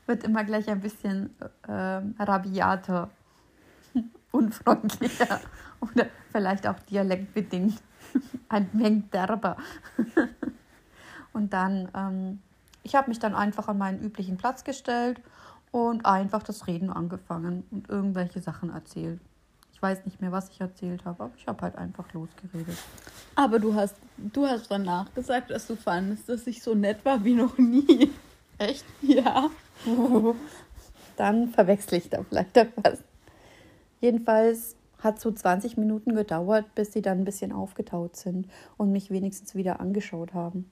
[0.06, 1.36] wird immer gleich ein bisschen
[1.68, 3.10] äh, rabiater,
[4.32, 5.42] unfreundlicher
[5.80, 7.82] oder vielleicht auch dialektbedingt
[8.50, 9.58] ein wenig derber.
[11.34, 12.40] Und dann, ähm,
[12.84, 15.22] ich habe mich dann einfach an meinen üblichen Platz gestellt
[15.72, 19.20] und einfach das Reden angefangen und irgendwelche Sachen erzählt.
[19.74, 22.78] Ich weiß nicht mehr, was ich erzählt habe, aber ich habe halt einfach losgeredet.
[23.36, 27.24] Aber du hast, du hast danach gesagt, dass du fandest, dass ich so nett war
[27.24, 28.12] wie noch nie.
[28.58, 28.86] Echt?
[29.02, 29.50] Ja.
[31.18, 33.00] Dann verwechsel ich da vielleicht etwas.
[34.02, 39.10] Jedenfalls hat so 20 Minuten gedauert, bis sie dann ein bisschen aufgetaut sind und mich
[39.10, 40.72] wenigstens wieder angeschaut haben.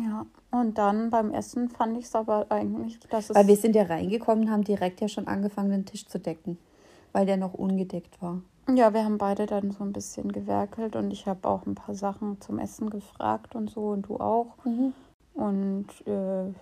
[0.00, 3.36] Ja, und dann beim Essen fand ich es aber eigentlich, dass es.
[3.36, 6.58] Weil wir sind ja reingekommen, haben direkt ja schon angefangen, den Tisch zu decken,
[7.12, 8.40] weil der noch ungedeckt war.
[8.72, 11.94] Ja, wir haben beide dann so ein bisschen gewerkelt und ich habe auch ein paar
[11.94, 14.56] Sachen zum Essen gefragt und so und du auch.
[14.64, 14.94] Mhm.
[15.34, 16.52] Und äh,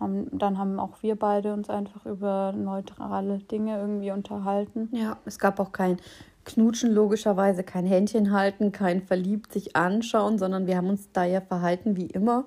[0.00, 4.88] haben, dann haben auch wir beide uns einfach über neutrale Dinge irgendwie unterhalten.
[4.92, 5.98] Ja, es gab auch kein
[6.44, 11.40] Knutschen, logischerweise kein Händchen halten, kein verliebt sich anschauen, sondern wir haben uns da ja
[11.40, 12.44] verhalten wie immer.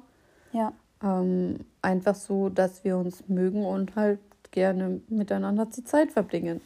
[0.53, 0.73] Ja.
[1.03, 4.19] Ähm, einfach so, dass wir uns mögen und halt
[4.51, 6.61] gerne miteinander die Zeit verbringen.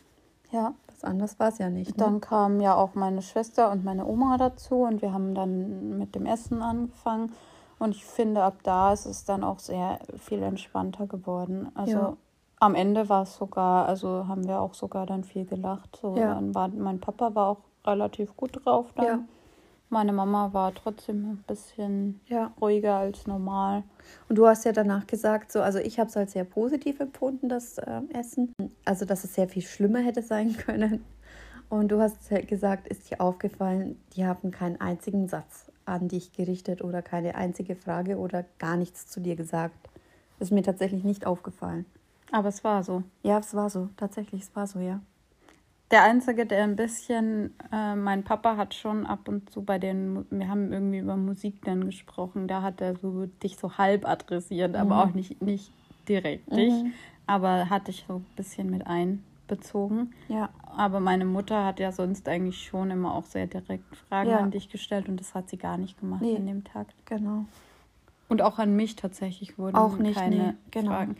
[0.51, 0.73] Ja.
[0.87, 1.97] Was anderes war es ja nicht.
[1.97, 2.03] Ne?
[2.03, 6.15] Dann kamen ja auch meine Schwester und meine Oma dazu und wir haben dann mit
[6.15, 7.33] dem Essen angefangen.
[7.79, 11.69] Und ich finde, ab da ist es dann auch sehr viel entspannter geworden.
[11.75, 12.17] Also Ja.
[12.59, 15.99] am Ende war es sogar, also haben wir auch sogar dann viel gelacht.
[16.01, 16.35] So, Ja.
[16.35, 19.05] dann war, mein Papa war auch relativ gut drauf dann.
[19.05, 19.19] Ja.
[19.89, 22.51] Meine Mama war trotzdem ein bisschen Ja.
[22.59, 23.83] ruhiger als normal.
[24.27, 27.49] Und du hast ja danach gesagt, so, also ich habe es als sehr positiv empfunden,
[27.49, 28.51] das ähm, Essen.
[28.83, 31.03] Also, dass es sehr viel schlimmer hätte sein können.
[31.69, 36.83] Und du hast gesagt, ist dir aufgefallen, die haben keinen einzigen Satz an dich gerichtet
[36.83, 39.89] oder keine einzige Frage oder gar nichts zu dir gesagt.
[40.39, 41.85] Ist mir tatsächlich nicht aufgefallen.
[42.31, 43.03] Aber es war so.
[43.23, 43.89] Ja, es war so.
[43.97, 44.99] Tatsächlich, es war so, ja.
[45.91, 50.25] Der Einzige, der ein bisschen, äh, mein Papa hat schon ab und zu bei den,
[50.31, 54.75] wir haben irgendwie über Musik dann gesprochen, da hat er so dich so halb adressiert,
[54.75, 55.71] aber auch nicht, nicht
[56.09, 56.93] direkt dich, Mhm.
[57.27, 60.11] aber hat dich so ein bisschen mit einbezogen.
[60.27, 60.49] Ja.
[60.75, 64.39] Aber meine Mutter hat ja sonst eigentlich schon immer auch sehr direkt Fragen Ja.
[64.39, 66.33] an dich gestellt und das hat sie gar nicht gemacht Nee.
[66.35, 66.95] in dem Takt.
[67.05, 67.45] Genau.
[68.27, 70.91] Und auch an mich tatsächlich wurden Auch nicht, keine nee, genau.
[70.91, 71.15] Fragen.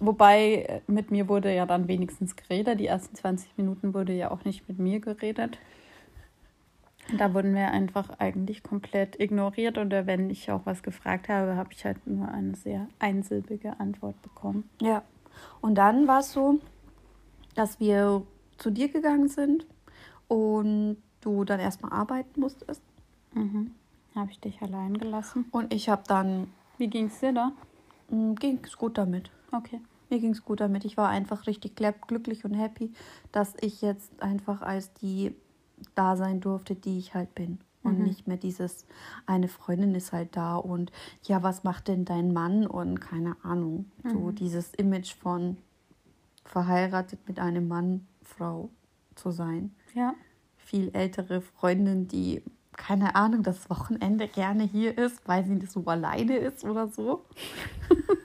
[0.00, 2.80] Wobei äh, mit mir wurde ja dann wenigstens geredet.
[2.80, 5.58] Die ersten 20 Minuten wurde ja auch nicht mit mir geredet.
[7.18, 11.70] Da wurden wir einfach eigentlich komplett ignoriert oder wenn ich auch was gefragt habe, habe
[11.72, 14.68] ich halt nur eine sehr einsilbige Antwort bekommen.
[14.80, 15.02] Ja.
[15.60, 16.60] Und dann war es so,
[17.54, 18.22] dass wir
[18.56, 19.66] zu dir gegangen sind
[20.28, 22.82] und du dann erstmal arbeiten musstest.
[23.34, 23.72] Mhm.
[24.14, 25.46] Habe ich dich allein gelassen.
[25.50, 27.52] Und ich habe dann, Wie ging es dir da?
[28.10, 29.30] ging es gut damit.
[29.54, 29.80] Okay.
[30.10, 30.84] Mir ging es gut damit.
[30.84, 32.92] Ich war einfach richtig glücklich und happy,
[33.32, 35.34] dass ich jetzt einfach als die
[35.94, 37.58] da sein durfte, die ich halt bin.
[37.82, 38.04] Und Mhm.
[38.04, 38.86] nicht mehr dieses,
[39.26, 40.90] eine Freundin ist halt da und
[41.24, 42.66] ja, was macht denn dein Mann?
[42.66, 43.90] Und keine Ahnung.
[44.02, 44.34] So Mhm.
[44.36, 45.56] dieses Image von
[46.44, 48.70] verheiratet mit einem Mann, Frau
[49.14, 49.74] zu sein.
[49.94, 50.14] Ja.
[50.56, 56.36] Viel ältere Freundin, die, keine Ahnung, das Wochenende gerne hier ist, weil sie so alleine
[56.38, 57.24] ist oder so.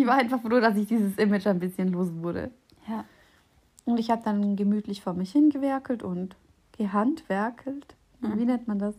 [0.00, 2.50] ich war einfach froh, dass ich dieses Image ein bisschen los wurde.
[2.88, 3.04] Ja.
[3.84, 6.36] Und ich habe dann gemütlich vor mich hingewerkelt und
[6.76, 7.94] gehandwerkelt.
[8.20, 8.38] Mhm.
[8.38, 8.94] Wie nennt man das?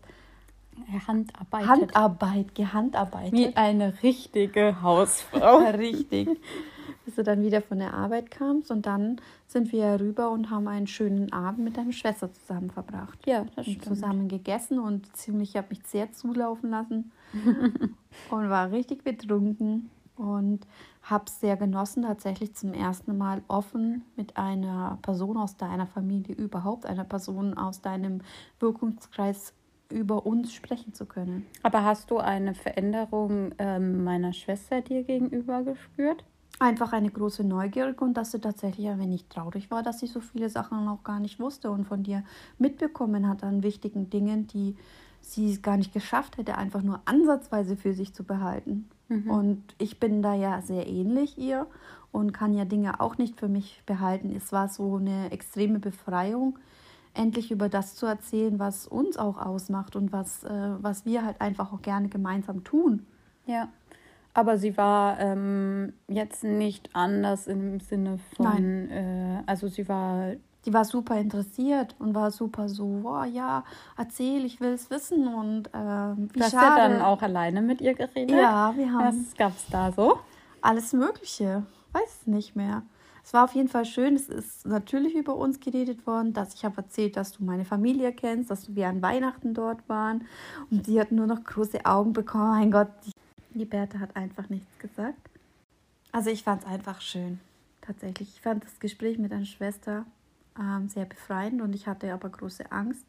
[1.07, 1.67] Handarbeit.
[1.67, 3.33] Handarbeit, gehandarbeitet.
[3.33, 5.57] Wie eine richtige Hausfrau.
[5.77, 6.29] Richtig.
[7.05, 10.67] Bis du dann wieder von der Arbeit kamst und dann sind wir rüber und haben
[10.67, 13.19] einen schönen Abend mit deiner Schwester zusammen verbracht.
[13.25, 13.85] Ja, das Und stimmt.
[13.85, 17.11] zusammen gegessen und ziemlich, ich habe mich sehr zulaufen lassen
[18.29, 19.89] und war richtig betrunken
[20.21, 20.67] und
[21.01, 26.35] habe es sehr genossen, tatsächlich zum ersten Mal offen mit einer Person aus deiner Familie,
[26.35, 28.21] überhaupt einer Person aus deinem
[28.59, 29.53] Wirkungskreis
[29.89, 31.45] über uns sprechen zu können.
[31.63, 36.23] Aber hast du eine Veränderung ähm, meiner Schwester dir gegenüber gespürt?
[36.59, 40.21] Einfach eine große Neugier und dass sie tatsächlich ein wenig traurig war, dass sie so
[40.21, 42.23] viele Sachen noch gar nicht wusste und von dir
[42.59, 44.75] mitbekommen hat an wichtigen Dingen, die
[45.21, 48.89] sie gar nicht geschafft hätte, einfach nur ansatzweise für sich zu behalten.
[49.11, 49.29] Mhm.
[49.29, 51.67] Und ich bin da ja sehr ähnlich ihr
[52.13, 54.33] und kann ja Dinge auch nicht für mich behalten.
[54.35, 56.57] Es war so eine extreme Befreiung,
[57.13, 61.41] endlich über das zu erzählen, was uns auch ausmacht und was, äh, was wir halt
[61.41, 63.05] einfach auch gerne gemeinsam tun.
[63.45, 63.67] Ja.
[64.33, 70.31] Aber sie war ähm, jetzt nicht anders im Sinne von, äh, also sie war.
[70.65, 73.63] Die war super interessiert und war super so, oh ja,
[73.97, 77.81] erzähl, ich will es wissen und äh, wie du hast ja dann auch alleine mit
[77.81, 78.35] ihr geredet.
[78.35, 79.07] Ja, wir haben.
[79.07, 80.19] Was gab es da so?
[80.61, 81.63] Alles Mögliche.
[81.93, 82.83] Weiß es nicht mehr.
[83.23, 84.15] Es war auf jeden Fall schön.
[84.15, 88.13] Es ist natürlich über uns geredet worden, dass ich habe erzählt, dass du meine Familie
[88.13, 90.25] kennst, dass wir an Weihnachten dort waren.
[90.69, 92.49] Und sie hat nur noch große Augen bekommen.
[92.49, 93.11] Mein Gott, die
[93.53, 95.29] die Bertha hat einfach nichts gesagt.
[96.11, 97.39] Also ich fand es einfach schön,
[97.81, 98.29] tatsächlich.
[98.35, 100.05] Ich fand das Gespräch mit deiner Schwester
[100.59, 103.05] ähm, sehr befreiend und ich hatte aber große Angst,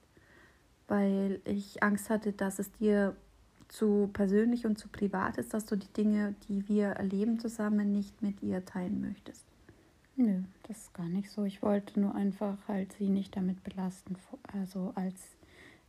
[0.89, 3.17] weil ich Angst hatte, dass es dir
[3.69, 8.21] zu persönlich und zu privat ist, dass du die Dinge, die wir erleben zusammen, nicht
[8.21, 9.47] mit ihr teilen möchtest.
[10.17, 11.45] Nö, das ist gar nicht so.
[11.45, 14.17] Ich wollte nur einfach halt sie nicht damit belasten,
[14.53, 15.23] also als,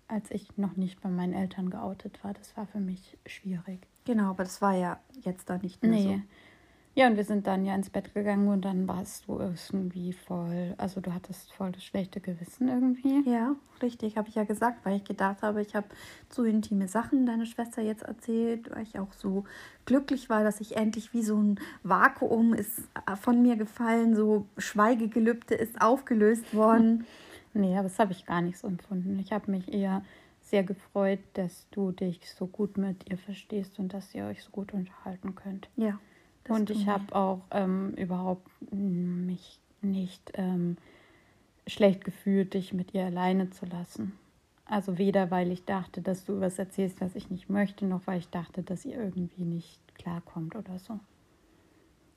[0.08, 2.34] als ich noch nicht bei meinen Eltern geoutet war.
[2.34, 3.86] Das war für mich schwierig.
[4.06, 6.04] Genau, aber das war ja jetzt da nicht mehr nee.
[6.04, 6.22] so.
[6.96, 10.76] Ja, und wir sind dann ja ins Bett gegangen und dann warst du irgendwie voll,
[10.78, 13.28] also du hattest voll das schlechte Gewissen irgendwie.
[13.28, 15.88] Ja, richtig, habe ich ja gesagt, weil ich gedacht habe, ich habe
[16.30, 19.44] zu intime Sachen deiner Schwester jetzt erzählt, weil ich auch so
[19.86, 22.84] glücklich war, dass ich endlich wie so ein Vakuum ist
[23.20, 27.08] von mir gefallen, so Schweigegelübde ist aufgelöst worden.
[27.56, 29.18] nee, aber das habe ich gar nicht so empfunden.
[29.18, 30.04] Ich habe mich eher
[30.42, 34.52] sehr gefreut, dass du dich so gut mit ihr verstehst und dass ihr euch so
[34.52, 35.70] gut unterhalten könnt.
[35.76, 36.00] Ja.
[36.50, 40.78] Und ich habe auch ähm, überhaupt mich nicht ähm,
[41.68, 44.14] schlecht gefühlt, dich mit ihr alleine zu lassen.
[44.66, 48.20] Also weder, weil ich dachte, dass du was erzählst, was ich nicht möchte, noch weil
[48.20, 51.00] ich dachte, dass ihr irgendwie nicht klarkommt oder so.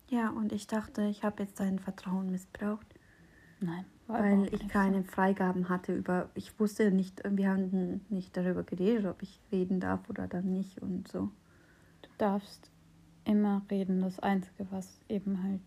[0.08, 2.86] Ja, und ich dachte, ich habe jetzt dein Vertrauen missbraucht.
[3.60, 5.10] Nein weil ich keine so.
[5.10, 10.08] Freigaben hatte über, ich wusste nicht, wir haben nicht darüber geredet, ob ich reden darf
[10.08, 11.30] oder dann nicht und so.
[12.02, 12.70] Du darfst
[13.26, 15.60] immer reden, das Einzige, was eben halt,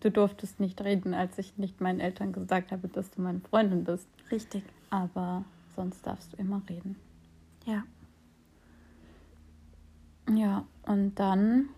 [0.00, 3.84] du durftest nicht reden, als ich nicht meinen Eltern gesagt habe, dass du meine Freundin
[3.84, 4.08] bist.
[4.30, 4.64] Richtig.
[4.90, 5.44] Aber
[5.74, 6.96] sonst darfst du immer reden.
[7.64, 7.84] Ja.
[10.34, 11.70] Ja, und dann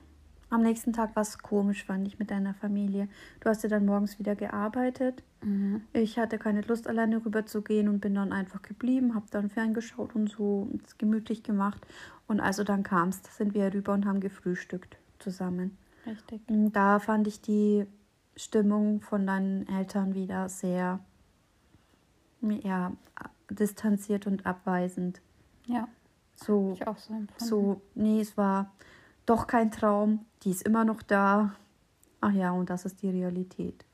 [0.50, 3.08] am nächsten Tag war es komisch, fand ich, mit deiner Familie.
[3.40, 5.22] Du hast ja dann morgens wieder gearbeitet.
[5.42, 5.82] Mhm.
[5.92, 9.48] Ich hatte keine Lust, alleine rüber zu gehen und bin dann einfach geblieben, habe dann
[9.48, 11.86] ferngeschaut und so es gemütlich gemacht.
[12.26, 15.78] Und also dann kam es, sind wir rüber und haben gefrühstückt zusammen.
[16.06, 16.42] Richtig.
[16.48, 17.86] Und da fand ich die
[18.36, 21.00] Stimmung von deinen Eltern wieder sehr
[22.40, 22.92] ja,
[23.50, 25.20] distanziert und abweisend.
[25.66, 25.88] Ja.
[26.34, 27.44] So, ich auch so empfunden.
[27.44, 28.72] So, nee, es war
[29.30, 31.54] doch kein Traum, die ist immer noch da.
[32.20, 33.84] Ach ja, und das ist die Realität.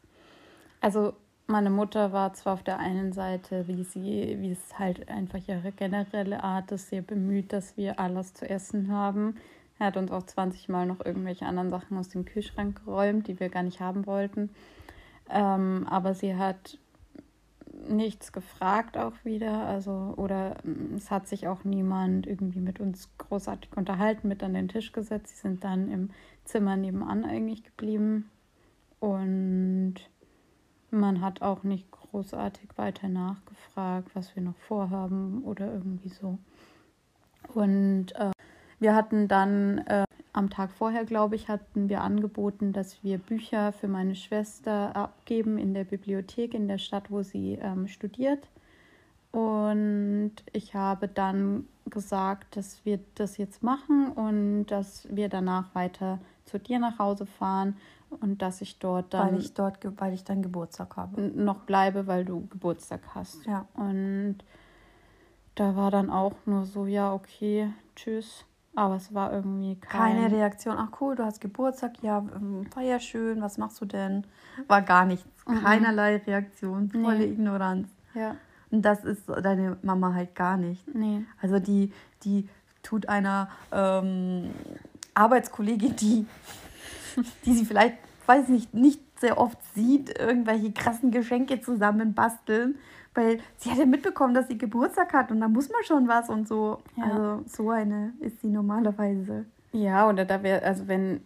[0.80, 1.12] Also
[1.47, 5.72] meine Mutter war zwar auf der einen Seite, wie sie, wie es halt einfach ihre
[5.72, 9.37] generelle Art ist, sehr bemüht, dass wir alles zu essen haben.
[9.78, 13.39] Er hat uns auch 20 Mal noch irgendwelche anderen Sachen aus dem Kühlschrank geräumt, die
[13.39, 14.49] wir gar nicht haben wollten.
[15.28, 16.78] Ähm, aber sie hat
[17.89, 19.66] nichts gefragt auch wieder.
[19.66, 24.55] Also, oder mm, es hat sich auch niemand irgendwie mit uns großartig unterhalten, mit an
[24.55, 25.29] den Tisch gesetzt.
[25.29, 26.11] Sie sind dann im
[26.45, 28.31] Zimmer nebenan eigentlich geblieben.
[29.01, 29.95] Und
[30.91, 36.39] man hat auch nicht großartig weiter nachgefragt, was wir noch vorhaben oder irgendwie so.
[37.55, 38.31] Und äh,
[38.79, 40.05] wir hatten dann äh,
[40.37, 45.57] am Tag vorher, glaube ich, hatten wir angeboten, dass wir Bücher für meine Schwester abgeben
[45.57, 48.47] in der Bibliothek in der Stadt, wo sie ähm, studiert.
[49.32, 56.18] Und ich habe dann gesagt, dass wir das jetzt machen und dass wir danach weiter
[56.45, 57.76] zu dir nach Hause fahren
[58.20, 59.32] und dass ich dort dann.
[59.32, 61.20] Weil ich dort, weil ich dann Geburtstag habe.
[61.22, 63.47] Noch bleibe, weil du Geburtstag hast.
[63.47, 63.66] Ja.
[63.74, 64.39] Und
[65.55, 68.45] da war dann auch nur so, ja, okay, tschüss.
[68.77, 70.16] Aber es war irgendwie kein...
[70.16, 70.77] keine Reaktion.
[70.79, 74.24] Ach cool, du hast Geburtstag, ja, ähm, ja schön, was machst du denn?
[74.68, 75.27] War gar nichts.
[75.47, 75.62] Mhm.
[75.62, 77.33] Keinerlei Reaktion, volle nee.
[77.33, 77.89] Ignoranz.
[78.14, 78.37] Ja.
[78.70, 80.95] Und das ist deine Mama halt gar nicht.
[80.95, 81.24] Nee.
[81.41, 81.91] Also die,
[82.22, 82.49] die
[82.83, 84.51] tut einer ähm,
[85.14, 86.27] Arbeitskollegin, die,
[87.47, 87.97] die sie vielleicht,
[88.27, 92.77] weiß nicht, nicht sehr oft sieht, irgendwelche krassen Geschenke zusammen basteln
[93.17, 96.29] weil sie hat ja mitbekommen, dass sie Geburtstag hat und da muss man schon was
[96.29, 96.79] und so.
[96.97, 97.05] Ja.
[97.05, 99.47] Also so eine ist sie normalerweise.
[99.73, 101.21] Ja, oder da wäre, also wenn,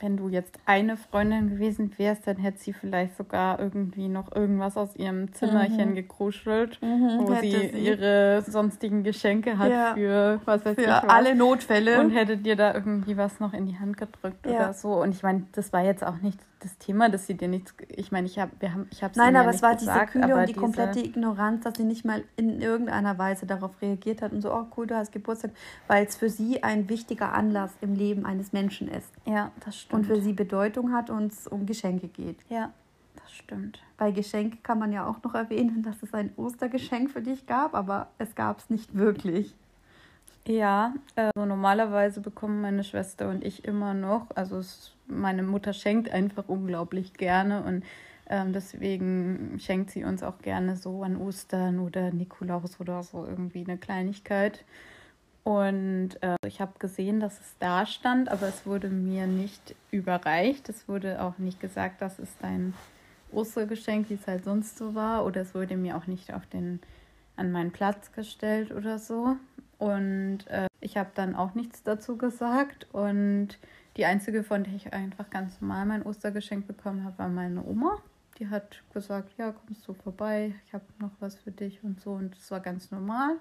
[0.00, 4.76] wenn du jetzt eine Freundin gewesen wärst, dann hätte sie vielleicht sogar irgendwie noch irgendwas
[4.76, 5.94] aus ihrem Zimmerchen mhm.
[5.94, 9.94] gekruschelt, mhm, wo sie, sie, ihre sonstigen Geschenke hat ja.
[9.94, 11.04] für was weiß für ich was.
[11.08, 12.00] alle Notfälle.
[12.00, 14.52] Und hätte dir da irgendwie was noch in die Hand gedrückt ja.
[14.52, 15.02] oder so.
[15.02, 17.74] Und ich meine, das war jetzt auch nicht das Thema, dass sie dir nichts.
[17.88, 20.24] Ich meine, ich habe, wir haben, ich habe Nein, aber ja es war gesagt, diese
[20.24, 20.60] Kühle und die diese...
[20.60, 24.66] komplette Ignoranz, dass sie nicht mal in irgendeiner Weise darauf reagiert hat und so, oh
[24.76, 25.52] cool, du hast Geburtstag,
[25.86, 29.12] weil es für sie ein wichtiger Anlass im Leben eines Menschen ist.
[29.26, 29.94] Ja, das stimmt.
[29.94, 32.38] Und für sie Bedeutung hat und es um Geschenke geht.
[32.48, 32.72] Ja,
[33.16, 33.82] das stimmt.
[33.98, 37.74] Bei Geschenke kann man ja auch noch erwähnen, dass es ein Ostergeschenk für dich gab,
[37.74, 39.54] aber es gab es nicht wirklich.
[40.46, 46.10] Ja, also normalerweise bekommen meine Schwester und ich immer noch, also es, meine Mutter schenkt
[46.10, 47.84] einfach unglaublich gerne und
[48.28, 53.64] ähm, deswegen schenkt sie uns auch gerne so an Ostern oder Nikolaus oder so irgendwie
[53.64, 54.64] eine Kleinigkeit.
[55.44, 60.68] Und äh, ich habe gesehen, dass es da stand, aber es wurde mir nicht überreicht.
[60.68, 62.74] Es wurde auch nicht gesagt, das ist dein
[63.30, 65.24] Ostergeschenk, wie es halt sonst so war.
[65.24, 66.80] Oder es wurde mir auch nicht auf den,
[67.36, 69.36] an meinen Platz gestellt oder so.
[69.78, 72.88] Und äh, ich habe dann auch nichts dazu gesagt.
[72.92, 73.56] Und
[73.96, 77.98] die einzige, von der ich einfach ganz normal mein Ostergeschenk bekommen habe, war meine Oma.
[78.38, 82.12] Die hat gesagt, ja, kommst du vorbei, ich habe noch was für dich und so.
[82.12, 83.36] Und das war ganz normal.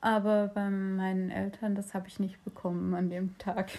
[0.00, 3.70] Aber bei meinen Eltern, das habe ich nicht bekommen an dem Tag.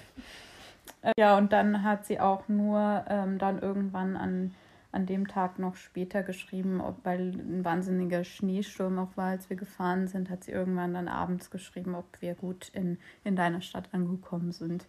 [1.01, 4.53] Äh, ja, und dann hat sie auch nur ähm, dann irgendwann an
[4.95, 9.57] an dem Tag noch später geschrieben, ob, weil ein wahnsinniger Schneesturm auch war, als wir
[9.57, 13.89] gefahren sind, hat sie irgendwann dann abends geschrieben, ob wir gut in, in deiner Stadt
[13.91, 14.87] angekommen sind.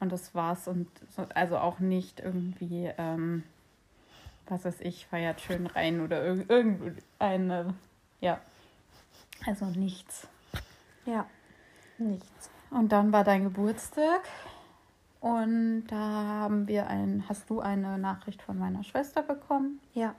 [0.00, 0.68] Und das war's.
[0.68, 3.42] Und so, also auch nicht irgendwie, ähm,
[4.46, 7.74] was weiß ich, feiert schön rein oder irg irgendeine,
[8.20, 8.40] ja.
[9.46, 10.28] Also nichts.
[11.06, 11.26] Ja,
[11.98, 12.50] nichts.
[12.70, 14.22] Und dann war dein Geburtstag.
[15.20, 19.80] Und da haben wir ein, hast du eine Nachricht von meiner Schwester bekommen?
[19.94, 20.14] Ja,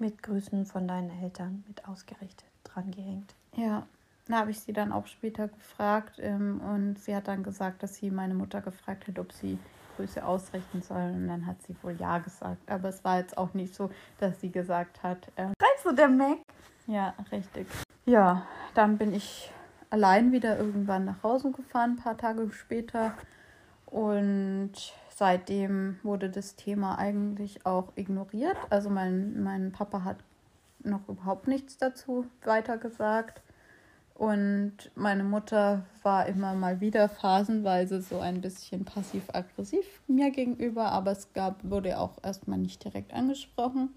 [0.00, 3.34] mit Grüßen von deinen Eltern mit ausgerichtet, dran gehängt.
[3.54, 3.86] Ja,
[4.30, 7.96] da habe ich sie dann auch später gefragt ähm, und sie hat dann gesagt, dass
[7.96, 9.58] sie meine Mutter gefragt hat, ob sie
[9.96, 11.10] Grüße ausrichten soll.
[11.14, 12.70] Und dann hat sie wohl ja gesagt.
[12.70, 15.28] Aber es war jetzt auch nicht so, dass sie gesagt hat.
[15.36, 16.38] Äh, Reißt du der Mac?
[16.86, 17.66] Ja, richtig.
[18.06, 19.52] Ja, dann bin ich
[19.90, 23.14] allein wieder irgendwann nach Hause gefahren, ein paar Tage später.
[23.86, 24.72] Und
[25.08, 28.56] seitdem wurde das Thema eigentlich auch ignoriert.
[28.70, 30.18] Also mein, mein Papa hat
[30.82, 33.42] noch überhaupt nichts dazu weitergesagt.
[34.20, 41.12] Und meine Mutter war immer mal wieder phasenweise so ein bisschen passiv-aggressiv mir gegenüber, aber
[41.12, 43.94] es gab, wurde auch erstmal nicht direkt angesprochen.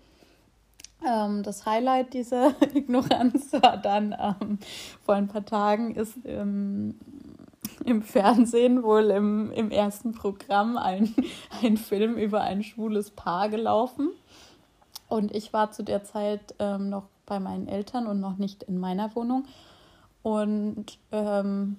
[1.06, 4.60] Ähm, das Highlight dieser Ignoranz war dann ähm,
[5.04, 6.96] vor ein paar Tagen ist ähm,
[7.84, 11.14] im Fernsehen wohl im, im ersten Programm ein,
[11.62, 14.10] ein Film über ein schwules Paar gelaufen.
[15.10, 18.78] Und ich war zu der Zeit ähm, noch bei meinen Eltern und noch nicht in
[18.78, 19.44] meiner Wohnung.
[20.24, 21.78] Und ähm,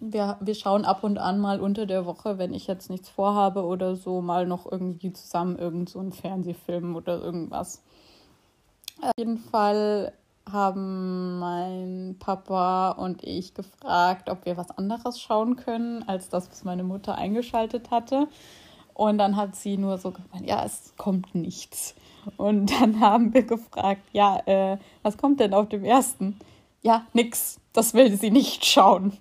[0.00, 3.64] wir, wir schauen ab und an mal unter der Woche, wenn ich jetzt nichts vorhabe
[3.64, 7.82] oder so, mal noch irgendwie zusammen irgend so einen Fernsehfilm oder irgendwas.
[9.00, 10.12] Auf jeden Fall
[10.50, 16.64] haben mein Papa und ich gefragt, ob wir was anderes schauen können, als das, was
[16.64, 18.28] meine Mutter eingeschaltet hatte.
[18.92, 21.94] Und dann hat sie nur so gemeint, ja, es kommt nichts.
[22.36, 26.38] Und dann haben wir gefragt, ja, äh, was kommt denn auf dem ersten?
[26.84, 29.16] Ja, nix, das will sie nicht schauen.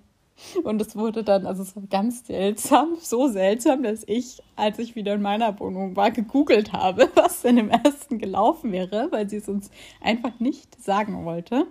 [0.65, 4.97] Und es wurde dann, also es war ganz seltsam, so seltsam, dass ich, als ich
[4.97, 9.37] wieder in meiner Wohnung war, gegoogelt habe, was denn im ersten gelaufen wäre, weil sie
[9.37, 11.65] es uns einfach nicht sagen wollte.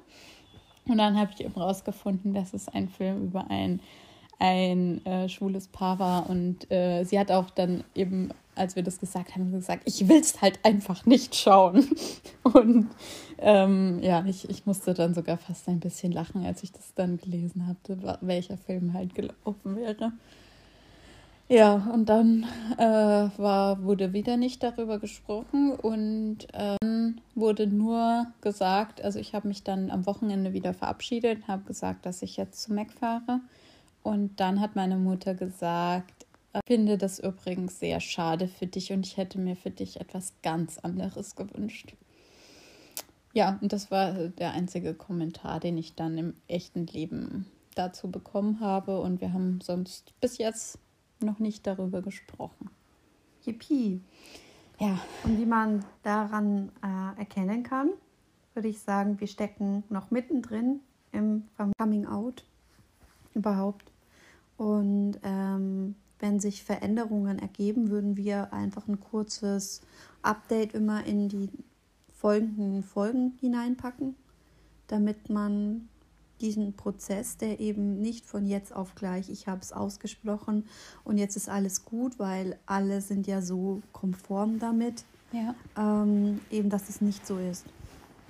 [0.88, 3.80] Und dann habe ich eben rausgefunden, dass es ein Film über ein,
[4.38, 6.30] ein äh, schwules Paar war.
[6.30, 10.20] Und äh, sie hat auch dann eben, als wir das gesagt haben, gesagt, ich will
[10.20, 11.88] es halt einfach nicht schauen.
[12.42, 12.88] Und
[13.38, 17.18] ähm, ja, ich, ich musste dann sogar fast ein bisschen lachen, als ich das dann
[17.18, 20.12] gelesen hatte, welcher Film halt gelaufen wäre.
[21.48, 22.46] Ja, und dann
[22.78, 22.82] äh,
[23.36, 29.62] war, wurde wieder nicht darüber gesprochen und ähm, wurde nur gesagt, also ich habe mich
[29.62, 33.40] dann am Wochenende wieder verabschiedet, habe gesagt, dass ich jetzt zu Mac fahre.
[34.02, 36.21] Und dann hat meine Mutter gesagt,
[36.66, 40.78] finde das übrigens sehr schade für dich und ich hätte mir für dich etwas ganz
[40.78, 41.94] anderes gewünscht.
[43.32, 48.60] Ja, und das war der einzige Kommentar, den ich dann im echten Leben dazu bekommen
[48.60, 49.00] habe.
[49.00, 50.78] Und wir haben sonst bis jetzt
[51.20, 52.70] noch nicht darüber gesprochen.
[53.44, 54.00] Yippie.
[54.78, 54.98] Ja.
[55.24, 57.90] Und wie man daran äh, erkennen kann,
[58.54, 60.80] würde ich sagen, wir stecken noch mittendrin
[61.12, 61.44] im
[61.78, 62.44] Coming Out
[63.34, 63.90] überhaupt.
[64.58, 69.82] Und ähm, wenn sich Veränderungen ergeben, würden wir einfach ein kurzes
[70.22, 71.50] Update immer in die
[72.14, 74.14] folgenden Folgen hineinpacken,
[74.86, 75.88] damit man
[76.40, 80.64] diesen Prozess, der eben nicht von jetzt auf gleich, ich habe es ausgesprochen
[81.04, 85.54] und jetzt ist alles gut, weil alle sind ja so konform damit, ja.
[85.76, 87.64] ähm, eben dass es nicht so ist.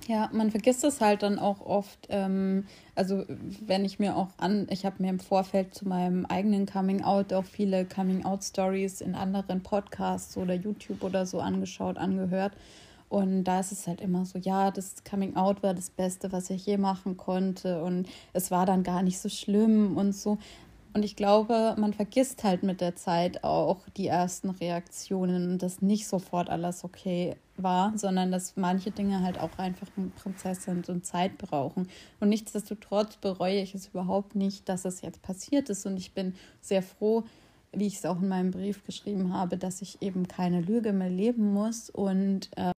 [0.09, 2.09] Ja, man vergisst es halt dann auch oft.
[2.11, 3.25] Ähm, also
[3.65, 7.33] wenn ich mir auch an, ich habe mir im Vorfeld zu meinem eigenen Coming Out
[7.33, 12.53] auch viele Coming Out Stories in anderen Podcasts oder YouTube oder so angeschaut, angehört.
[13.09, 16.51] Und da ist es halt immer so, ja, das Coming Out war das Beste, was
[16.51, 17.83] ich je machen konnte.
[17.83, 20.39] Und es war dann gar nicht so schlimm und so.
[20.95, 26.07] Und ich glaube, man vergisst halt mit der Zeit auch die ersten Reaktionen dass nicht
[26.07, 31.07] sofort alles okay war, sondern dass manche Dinge halt auch einfach ein Prozess sind und
[31.07, 31.89] Zeit brauchen.
[32.21, 35.87] Und nichtsdestotrotz bereue ich es überhaupt nicht, dass es jetzt passiert ist.
[35.87, 37.25] Und ich bin sehr froh,
[37.73, 41.11] wie ich es auch in meinem Brief geschrieben habe, dass ich eben keine Lüge mehr
[41.11, 42.73] leben muss und äh,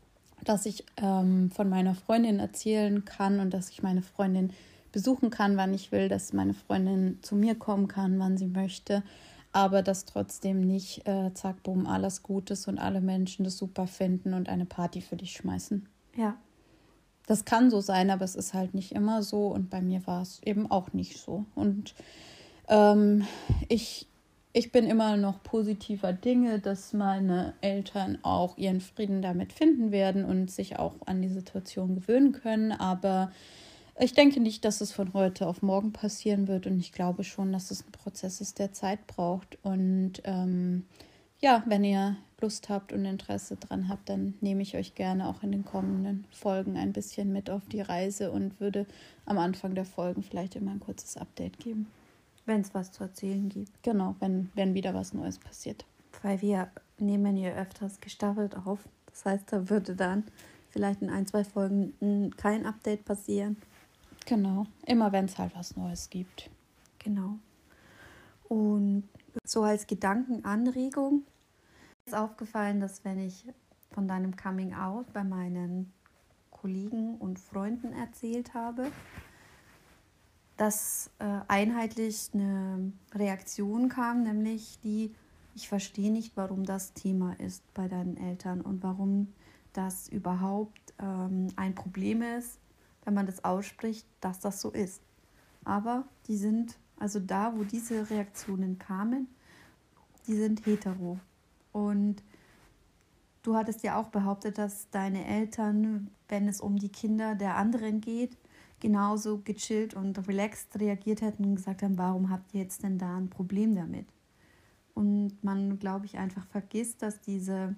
[0.44, 4.52] dass ich ähm, von meiner Freundin erzählen kann und dass ich meine Freundin
[4.94, 9.02] besuchen kann, wann ich will, dass meine Freundin zu mir kommen kann, wann sie möchte,
[9.50, 13.88] aber dass trotzdem nicht, äh, zack, boom, alles gut ist und alle Menschen das super
[13.88, 15.88] finden und eine Party für dich schmeißen.
[16.16, 16.36] Ja.
[17.26, 20.22] Das kann so sein, aber es ist halt nicht immer so und bei mir war
[20.22, 21.44] es eben auch nicht so.
[21.56, 21.96] Und
[22.68, 23.26] ähm,
[23.68, 24.06] ich,
[24.52, 30.24] ich bin immer noch positiver Dinge, dass meine Eltern auch ihren Frieden damit finden werden
[30.24, 33.32] und sich auch an die Situation gewöhnen können, aber
[33.98, 37.52] ich denke nicht, dass es von heute auf morgen passieren wird und ich glaube schon,
[37.52, 39.58] dass es ein Prozess ist, der Zeit braucht.
[39.62, 40.84] Und ähm,
[41.40, 45.42] ja, wenn ihr Lust habt und Interesse dran habt, dann nehme ich euch gerne auch
[45.42, 48.86] in den kommenden Folgen ein bisschen mit auf die Reise und würde
[49.26, 51.86] am Anfang der Folgen vielleicht immer ein kurzes Update geben.
[52.46, 53.82] Wenn es was zu erzählen gibt.
[53.82, 55.86] Genau, wenn, wenn wieder was Neues passiert.
[56.22, 56.68] Weil wir
[56.98, 58.80] nehmen hier öfters gestaffelt auf.
[59.06, 60.24] Das heißt, da würde dann
[60.70, 63.56] vielleicht in ein, zwei Folgen kein Update passieren.
[64.26, 66.50] Genau, immer wenn es halt was Neues gibt.
[66.98, 67.38] Genau.
[68.48, 69.08] Und
[69.44, 71.24] so als Gedankenanregung
[72.06, 73.44] ist aufgefallen, dass wenn ich
[73.90, 75.92] von deinem Coming Out bei meinen
[76.50, 78.90] Kollegen und Freunden erzählt habe,
[80.56, 85.14] dass äh, einheitlich eine Reaktion kam, nämlich die,
[85.54, 89.32] ich verstehe nicht, warum das Thema ist bei deinen Eltern und warum
[89.72, 92.58] das überhaupt ähm, ein Problem ist,
[93.04, 95.02] wenn man das ausspricht, dass das so ist.
[95.64, 99.28] Aber die sind, also da, wo diese Reaktionen kamen,
[100.26, 101.18] die sind hetero.
[101.72, 102.22] Und
[103.42, 108.00] du hattest ja auch behauptet, dass deine Eltern, wenn es um die Kinder der anderen
[108.00, 108.36] geht,
[108.80, 113.16] genauso gechillt und relaxed reagiert hätten und gesagt haben, warum habt ihr jetzt denn da
[113.16, 114.06] ein Problem damit?
[114.94, 117.74] Und man, glaube ich, einfach vergisst, dass diese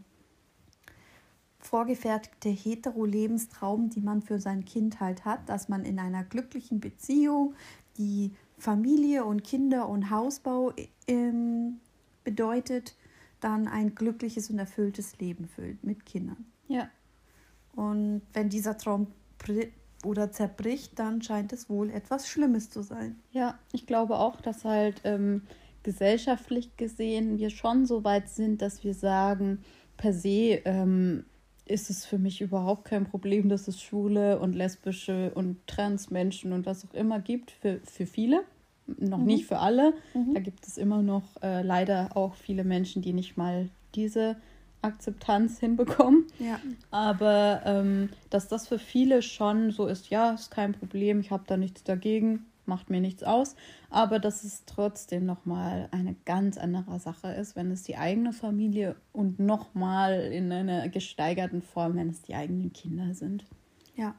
[1.67, 7.55] vorgefertigte hetero-Lebenstraum, die man für sein Kind halt hat, dass man in einer glücklichen Beziehung
[7.99, 10.73] die Familie und Kinder und Hausbau
[11.07, 11.81] ähm,
[12.25, 12.97] bedeutet,
[13.41, 16.47] dann ein glückliches und erfülltes Leben füllt mit Kindern.
[16.69, 16.89] Ja.
[17.75, 19.09] Und wenn dieser Traum
[20.05, 23.17] oder zerbricht, dann scheint es wohl etwas Schlimmes zu sein.
[23.33, 25.43] Ja, ich glaube auch, dass halt ähm,
[25.83, 29.63] gesellschaftlich gesehen wir schon so weit sind, dass wir sagen,
[29.97, 31.25] per se ähm,
[31.67, 36.53] ist es für mich überhaupt kein Problem, dass es schwule und lesbische und trans Menschen
[36.53, 38.43] und was auch immer gibt, für, für viele.
[38.87, 39.25] Noch mhm.
[39.25, 39.93] nicht für alle.
[40.15, 40.35] Mhm.
[40.35, 44.37] Da gibt es immer noch äh, leider auch viele Menschen, die nicht mal diese
[44.83, 46.27] Akzeptanz hinbekommen.
[46.39, 46.61] Ja.
[46.91, 51.45] Aber ähm, dass das für viele schon so ist, ja, ist kein Problem, ich habe
[51.47, 53.57] da nichts dagegen, macht mir nichts aus.
[53.91, 58.97] Aber dass es trotzdem nochmal eine ganz andere Sache ist, wenn es die eigene Familie
[59.13, 63.45] und nochmal in einer gesteigerten Form, wenn es die eigenen Kinder sind.
[63.95, 64.15] Ja.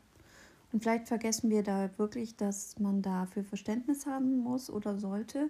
[0.74, 5.50] Und vielleicht vergessen wir da wirklich, dass man dafür Verständnis haben muss oder sollte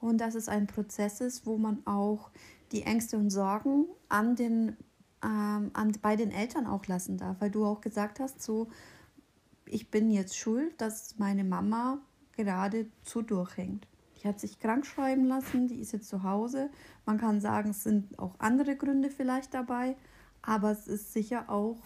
[0.00, 2.30] und dass es ein Prozess ist, wo man auch
[2.72, 4.76] die Ängste und Sorgen an den,
[5.22, 8.68] ähm, an, bei den Eltern auch lassen darf, weil du auch gesagt hast, so,
[9.64, 11.98] ich bin jetzt schuld, dass meine Mama
[12.36, 13.86] geradezu durchhängt.
[14.22, 16.70] Die hat sich krank schreiben lassen, die ist jetzt zu Hause.
[17.06, 19.96] Man kann sagen, es sind auch andere Gründe vielleicht dabei,
[20.42, 21.78] aber es ist sicher auch.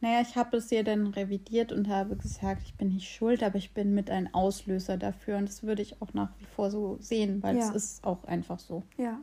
[0.00, 3.56] Naja, ich habe es ja dann revidiert und habe gesagt, ich bin nicht schuld, aber
[3.56, 5.38] ich bin mit ein Auslöser dafür.
[5.38, 7.68] Und das würde ich auch nach wie vor so sehen, weil ja.
[7.68, 8.82] es ist auch einfach so.
[8.96, 9.20] Ja,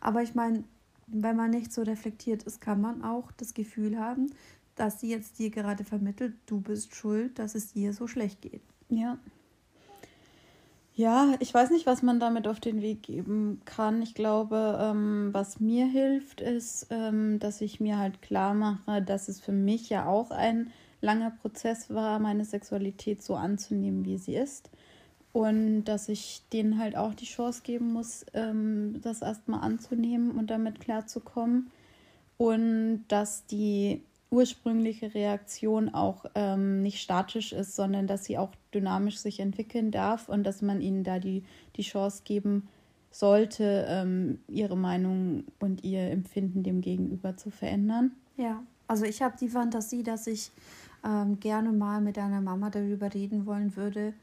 [0.00, 0.62] aber ich meine,
[1.08, 4.32] wenn man nicht so reflektiert ist, kann man auch das Gefühl haben,
[4.76, 8.62] dass sie jetzt dir gerade vermittelt, du bist schuld, dass es dir so schlecht geht.
[8.88, 9.18] Ja.
[10.94, 14.02] Ja, ich weiß nicht, was man damit auf den Weg geben kann.
[14.02, 19.28] Ich glaube, ähm, was mir hilft, ist, ähm, dass ich mir halt klar mache, dass
[19.28, 20.70] es für mich ja auch ein
[21.00, 24.70] langer Prozess war, meine Sexualität so anzunehmen, wie sie ist.
[25.32, 30.50] Und dass ich denen halt auch die Chance geben muss, ähm, das erstmal anzunehmen und
[30.50, 31.70] damit klarzukommen.
[32.36, 34.02] Und dass die
[34.32, 40.28] ursprüngliche Reaktion auch ähm, nicht statisch ist, sondern dass sie auch dynamisch sich entwickeln darf
[40.28, 41.44] und dass man ihnen da die,
[41.76, 42.68] die Chance geben
[43.10, 48.12] sollte, ähm, ihre Meinung und ihr Empfinden dem Gegenüber zu verändern.
[48.38, 50.50] Ja, also ich habe die Fantasie, dass ich
[51.04, 54.14] ähm, gerne mal mit einer Mama darüber reden wollen würde,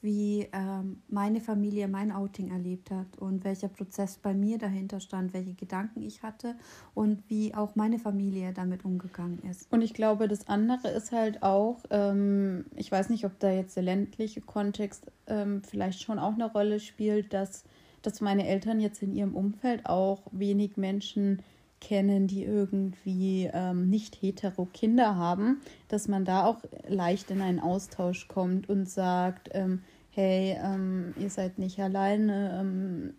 [0.00, 5.32] wie ähm, meine Familie mein Outing erlebt hat und welcher Prozess bei mir dahinter stand,
[5.32, 6.54] welche Gedanken ich hatte
[6.94, 9.70] und wie auch meine Familie damit umgegangen ist.
[9.72, 13.76] Und ich glaube, das andere ist halt auch, ähm, ich weiß nicht, ob da jetzt
[13.76, 17.64] der ländliche Kontext ähm, vielleicht schon auch eine Rolle spielt, dass,
[18.02, 21.42] dass meine Eltern jetzt in ihrem Umfeld auch wenig Menschen
[21.80, 27.60] kennen, die irgendwie ähm, nicht hetero Kinder haben, dass man da auch leicht in einen
[27.60, 33.14] Austausch kommt und sagt, ähm, hey, ähm, ihr seid nicht alleine, ähm,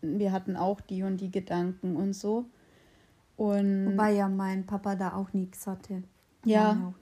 [0.00, 2.46] wir hatten auch die und die Gedanken und so.
[3.36, 6.02] Und Wobei ja mein Papa da auch nichts hatte.
[6.44, 6.92] Ja.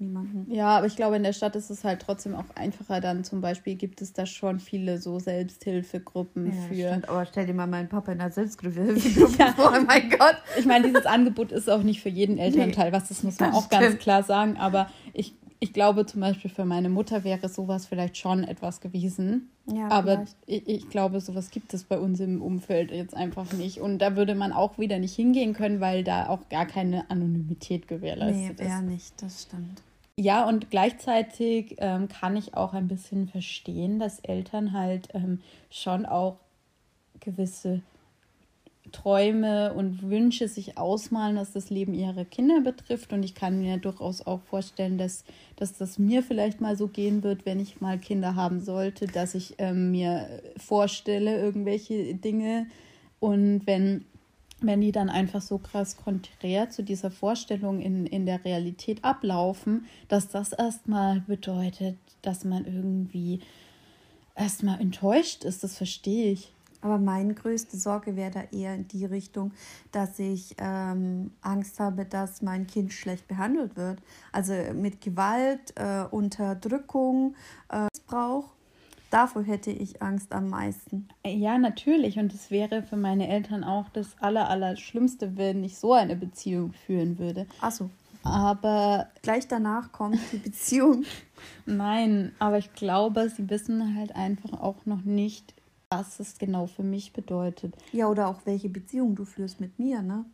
[0.48, 3.00] Ja, aber ich glaube, in der Stadt ist es halt trotzdem auch einfacher.
[3.00, 6.88] Dann zum Beispiel gibt es da schon viele so Selbsthilfegruppen ja, für.
[6.88, 7.08] Stimmt.
[7.08, 9.52] Aber stell dir mal meinen Papa in der Selbsthilfegruppe ja.
[9.52, 10.36] vor, oh mein Gott.
[10.58, 13.50] Ich meine, dieses Angebot ist auch nicht für jeden Elternteil, nee, was das muss man
[13.50, 13.82] das auch stimmt.
[13.82, 14.56] ganz klar sagen.
[14.58, 19.50] Aber ich ich glaube zum Beispiel für meine Mutter wäre sowas vielleicht schon etwas gewesen.
[19.66, 23.78] Ja, aber ich, ich, glaube, sowas gibt es bei uns im Umfeld jetzt einfach nicht.
[23.78, 27.86] Und da würde man auch wieder nicht hingehen können, weil da auch gar keine Anonymität
[27.86, 28.82] gewährleistet nee, ist.
[28.82, 29.82] Nee, nicht, das stimmt.
[30.16, 35.40] Ja, und gleichzeitig ähm, kann ich auch ein bisschen verstehen, dass Eltern halt ähm,
[35.70, 36.36] schon auch
[37.20, 37.82] gewisse
[38.92, 43.12] Träume und Wünsche sich ausmalen, was das Leben ihrer Kinder betrifft.
[43.12, 45.24] Und ich kann mir durchaus auch vorstellen, dass,
[45.56, 49.34] dass das mir vielleicht mal so gehen wird, wenn ich mal Kinder haben sollte, dass
[49.34, 52.66] ich ähm, mir vorstelle, irgendwelche Dinge.
[53.20, 54.04] Und wenn,
[54.60, 59.86] wenn die dann einfach so krass konträr zu dieser Vorstellung in, in der Realität ablaufen,
[60.08, 63.40] dass das erstmal bedeutet, dass man irgendwie
[64.36, 66.52] erstmal enttäuscht ist, das verstehe ich.
[66.82, 69.52] Aber meine größte Sorge wäre da eher in die Richtung,
[69.92, 73.98] dass ich ähm, Angst habe, dass mein Kind schlecht behandelt wird.
[74.32, 77.34] Also mit Gewalt, äh, Unterdrückung,
[77.70, 78.52] äh, Missbrauch.
[79.10, 81.08] Davor hätte ich Angst am meisten.
[81.26, 82.18] Ja, natürlich.
[82.18, 87.18] Und es wäre für meine Eltern auch das Allerallerschlimmste, wenn ich so eine Beziehung führen
[87.18, 87.46] würde.
[87.60, 87.90] Ach so.
[88.22, 89.08] Aber.
[89.22, 91.04] Gleich danach kommt die Beziehung.
[91.66, 95.54] Nein, aber ich glaube, sie wissen halt einfach auch noch nicht,
[95.92, 97.74] was es genau für mich bedeutet.
[97.92, 100.24] Ja, oder auch welche Beziehung du führst mit mir, ne?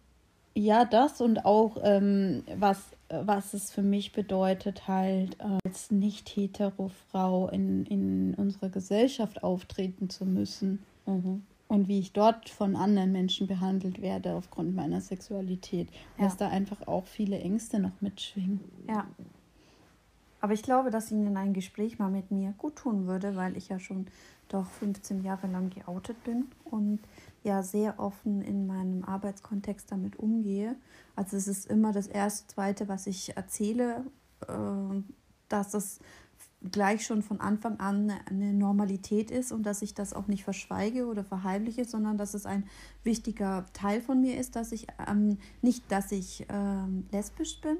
[0.54, 7.84] Ja, das und auch, ähm, was, was es für mich bedeutet, halt als nicht-hetero-Frau in,
[7.86, 10.78] in unserer Gesellschaft auftreten zu müssen.
[11.06, 11.42] Mhm.
[11.68, 15.88] Und wie ich dort von anderen Menschen behandelt werde aufgrund meiner Sexualität.
[16.16, 16.24] Ja.
[16.24, 18.60] Dass da einfach auch viele Ängste noch mitschwingen.
[18.88, 19.06] Ja.
[20.46, 23.68] Aber ich glaube, dass Ihnen ein Gespräch mal mit mir gut tun würde, weil ich
[23.68, 24.06] ja schon
[24.46, 27.00] doch 15 Jahre lang geoutet bin und
[27.42, 30.76] ja sehr offen in meinem Arbeitskontext damit umgehe.
[31.16, 34.04] Also es ist immer das erste, zweite, was ich erzähle,
[34.46, 35.02] äh,
[35.48, 35.98] dass es
[36.70, 41.06] gleich schon von Anfang an eine Normalität ist und dass ich das auch nicht verschweige
[41.06, 42.68] oder verheimliche, sondern dass es ein
[43.02, 47.78] wichtiger Teil von mir ist, dass ich ähm, nicht, dass ich ähm, lesbisch bin,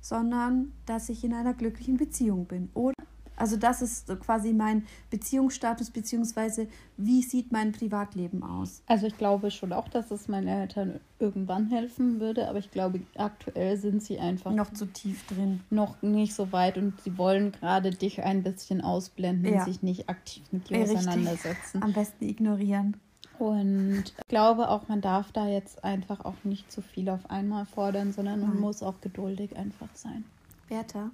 [0.00, 2.94] sondern dass ich in einer glücklichen Beziehung bin oder
[3.38, 8.82] also das ist quasi mein Beziehungsstatus, beziehungsweise wie sieht mein Privatleben aus?
[8.86, 13.00] Also ich glaube schon auch, dass es meinen Eltern irgendwann helfen würde, aber ich glaube,
[13.16, 15.60] aktuell sind sie einfach noch zu tief drin.
[15.70, 19.60] Noch nicht so weit und sie wollen gerade dich ein bisschen ausblenden ja.
[19.60, 20.98] und sich nicht aktiv mit dir Richtig.
[20.98, 21.82] auseinandersetzen.
[21.82, 22.96] Am besten ignorieren.
[23.38, 27.66] Und ich glaube auch, man darf da jetzt einfach auch nicht zu viel auf einmal
[27.66, 28.60] fordern, sondern man Nein.
[28.60, 30.24] muss auch geduldig einfach sein.
[30.68, 31.10] Bertha,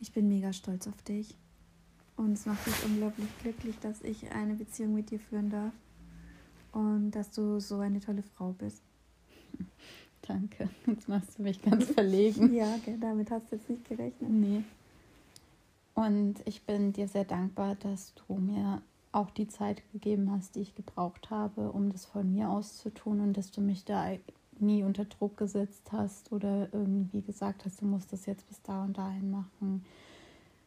[0.00, 1.34] ich bin mega stolz auf dich.
[2.16, 5.72] Und es macht mich unglaublich glücklich, dass ich eine Beziehung mit dir führen darf.
[6.72, 8.82] Und dass du so eine tolle Frau bist.
[10.22, 10.68] Danke.
[10.86, 12.52] Jetzt machst du mich ganz verlegen.
[12.54, 14.30] ja, okay, damit hast du jetzt nicht gerechnet.
[14.30, 14.64] Nee.
[15.94, 18.82] Und ich bin dir sehr dankbar, dass du mir
[19.12, 22.90] auch die Zeit gegeben hast, die ich gebraucht habe, um das von mir aus zu
[22.90, 24.06] tun und dass du mich da
[24.60, 28.84] nie unter Druck gesetzt hast oder irgendwie gesagt hast, du musst das jetzt bis da
[28.84, 29.84] und dahin machen,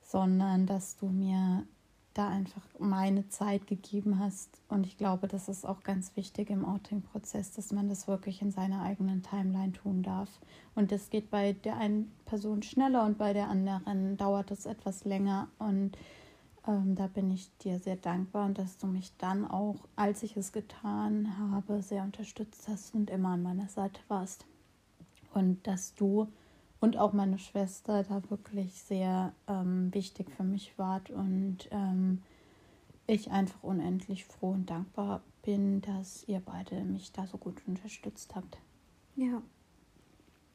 [0.01, 1.65] sondern dass du mir
[2.13, 4.61] da einfach meine Zeit gegeben hast.
[4.67, 8.51] Und ich glaube, das ist auch ganz wichtig im Outing-Prozess, dass man das wirklich in
[8.51, 10.29] seiner eigenen Timeline tun darf.
[10.75, 15.05] Und das geht bei der einen Person schneller und bei der anderen dauert es etwas
[15.05, 15.47] länger.
[15.57, 15.97] Und
[16.67, 20.37] ähm, da bin ich dir sehr dankbar und dass du mich dann auch, als ich
[20.37, 24.45] es getan habe, sehr unterstützt hast und immer an meiner Seite warst.
[25.33, 26.27] Und dass du
[26.79, 32.21] und auch meine Schwester da wirklich sehr ähm, wichtig für mich wart und ähm,
[33.07, 38.35] ich einfach unendlich froh und dankbar bin, dass ihr beide mich da so gut unterstützt
[38.35, 38.57] habt.
[39.15, 39.41] Ja,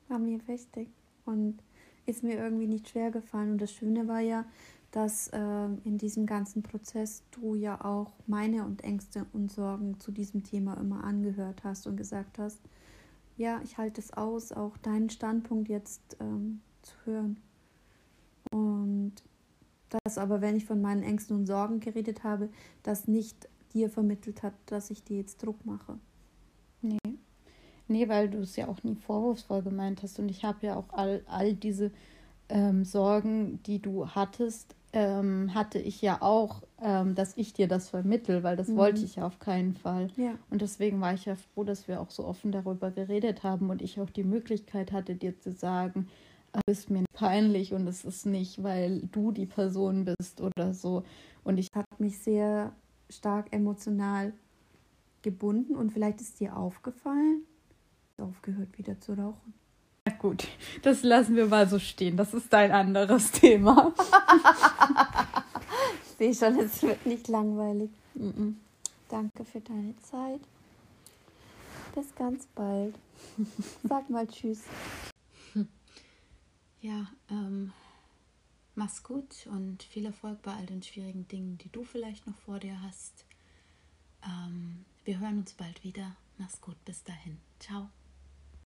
[0.09, 0.89] war mir wichtig
[1.25, 1.59] und
[2.07, 3.53] ist mir irgendwie nicht schwer gefallen.
[3.53, 4.45] Und das Schöne war ja,
[4.91, 5.39] dass äh,
[5.85, 10.75] in diesem ganzen Prozess du ja auch meine und Ängste und Sorgen zu diesem Thema
[10.75, 12.61] immer angehört hast und gesagt hast,
[13.37, 17.37] ja, ich halte es aus, auch deinen Standpunkt jetzt ähm, zu hören.
[18.51, 19.13] Und
[20.05, 22.49] das aber, wenn ich von meinen Ängsten und Sorgen geredet habe,
[22.83, 25.99] das nicht dir vermittelt hat, dass ich dir jetzt Druck mache.
[26.83, 26.99] Nee.
[27.89, 30.19] Nee, weil du es ja auch nie vorwurfsvoll gemeint hast.
[30.19, 31.93] Und ich habe ja auch all, all diese
[32.49, 37.91] ähm, Sorgen, die du hattest, ähm, hatte ich ja auch, ähm, dass ich dir das
[37.91, 38.77] vermittel, weil das mhm.
[38.77, 40.09] wollte ich ja auf keinen Fall.
[40.17, 40.35] Ja.
[40.51, 43.83] Und deswegen war ich ja froh, dass wir auch so offen darüber geredet haben und
[43.83, 46.09] ich auch die Möglichkeit hatte, dir zu sagen,
[46.53, 51.03] du bist mir peinlich und es ist nicht, weil du die Person bist oder so.
[51.45, 52.73] Und ich hat mich sehr
[53.11, 54.33] stark emotional
[55.23, 57.43] gebunden und vielleicht ist dir aufgefallen,
[58.17, 59.53] aufgehört wieder zu rauchen.
[60.07, 60.47] Na gut,
[60.83, 62.17] das lassen wir mal so stehen.
[62.17, 63.93] Das ist ein anderes Thema.
[66.03, 67.91] ich sehe schon, es wird nicht langweilig.
[68.15, 68.55] Mm -mm.
[69.09, 70.41] Danke für deine Zeit.
[71.95, 72.95] Bis ganz bald.
[73.89, 74.63] Sag mal Tschüss.
[76.83, 77.73] Ja, ähm,
[78.77, 82.61] mach's gut und viel Erfolg bei all den schwierigen Dingen, die du vielleicht noch vor
[82.61, 83.25] dir hast.
[84.23, 86.15] Ähm, wir hören uns bald wieder.
[86.39, 87.39] Mach's gut, bis dahin.
[87.59, 87.89] Ciao.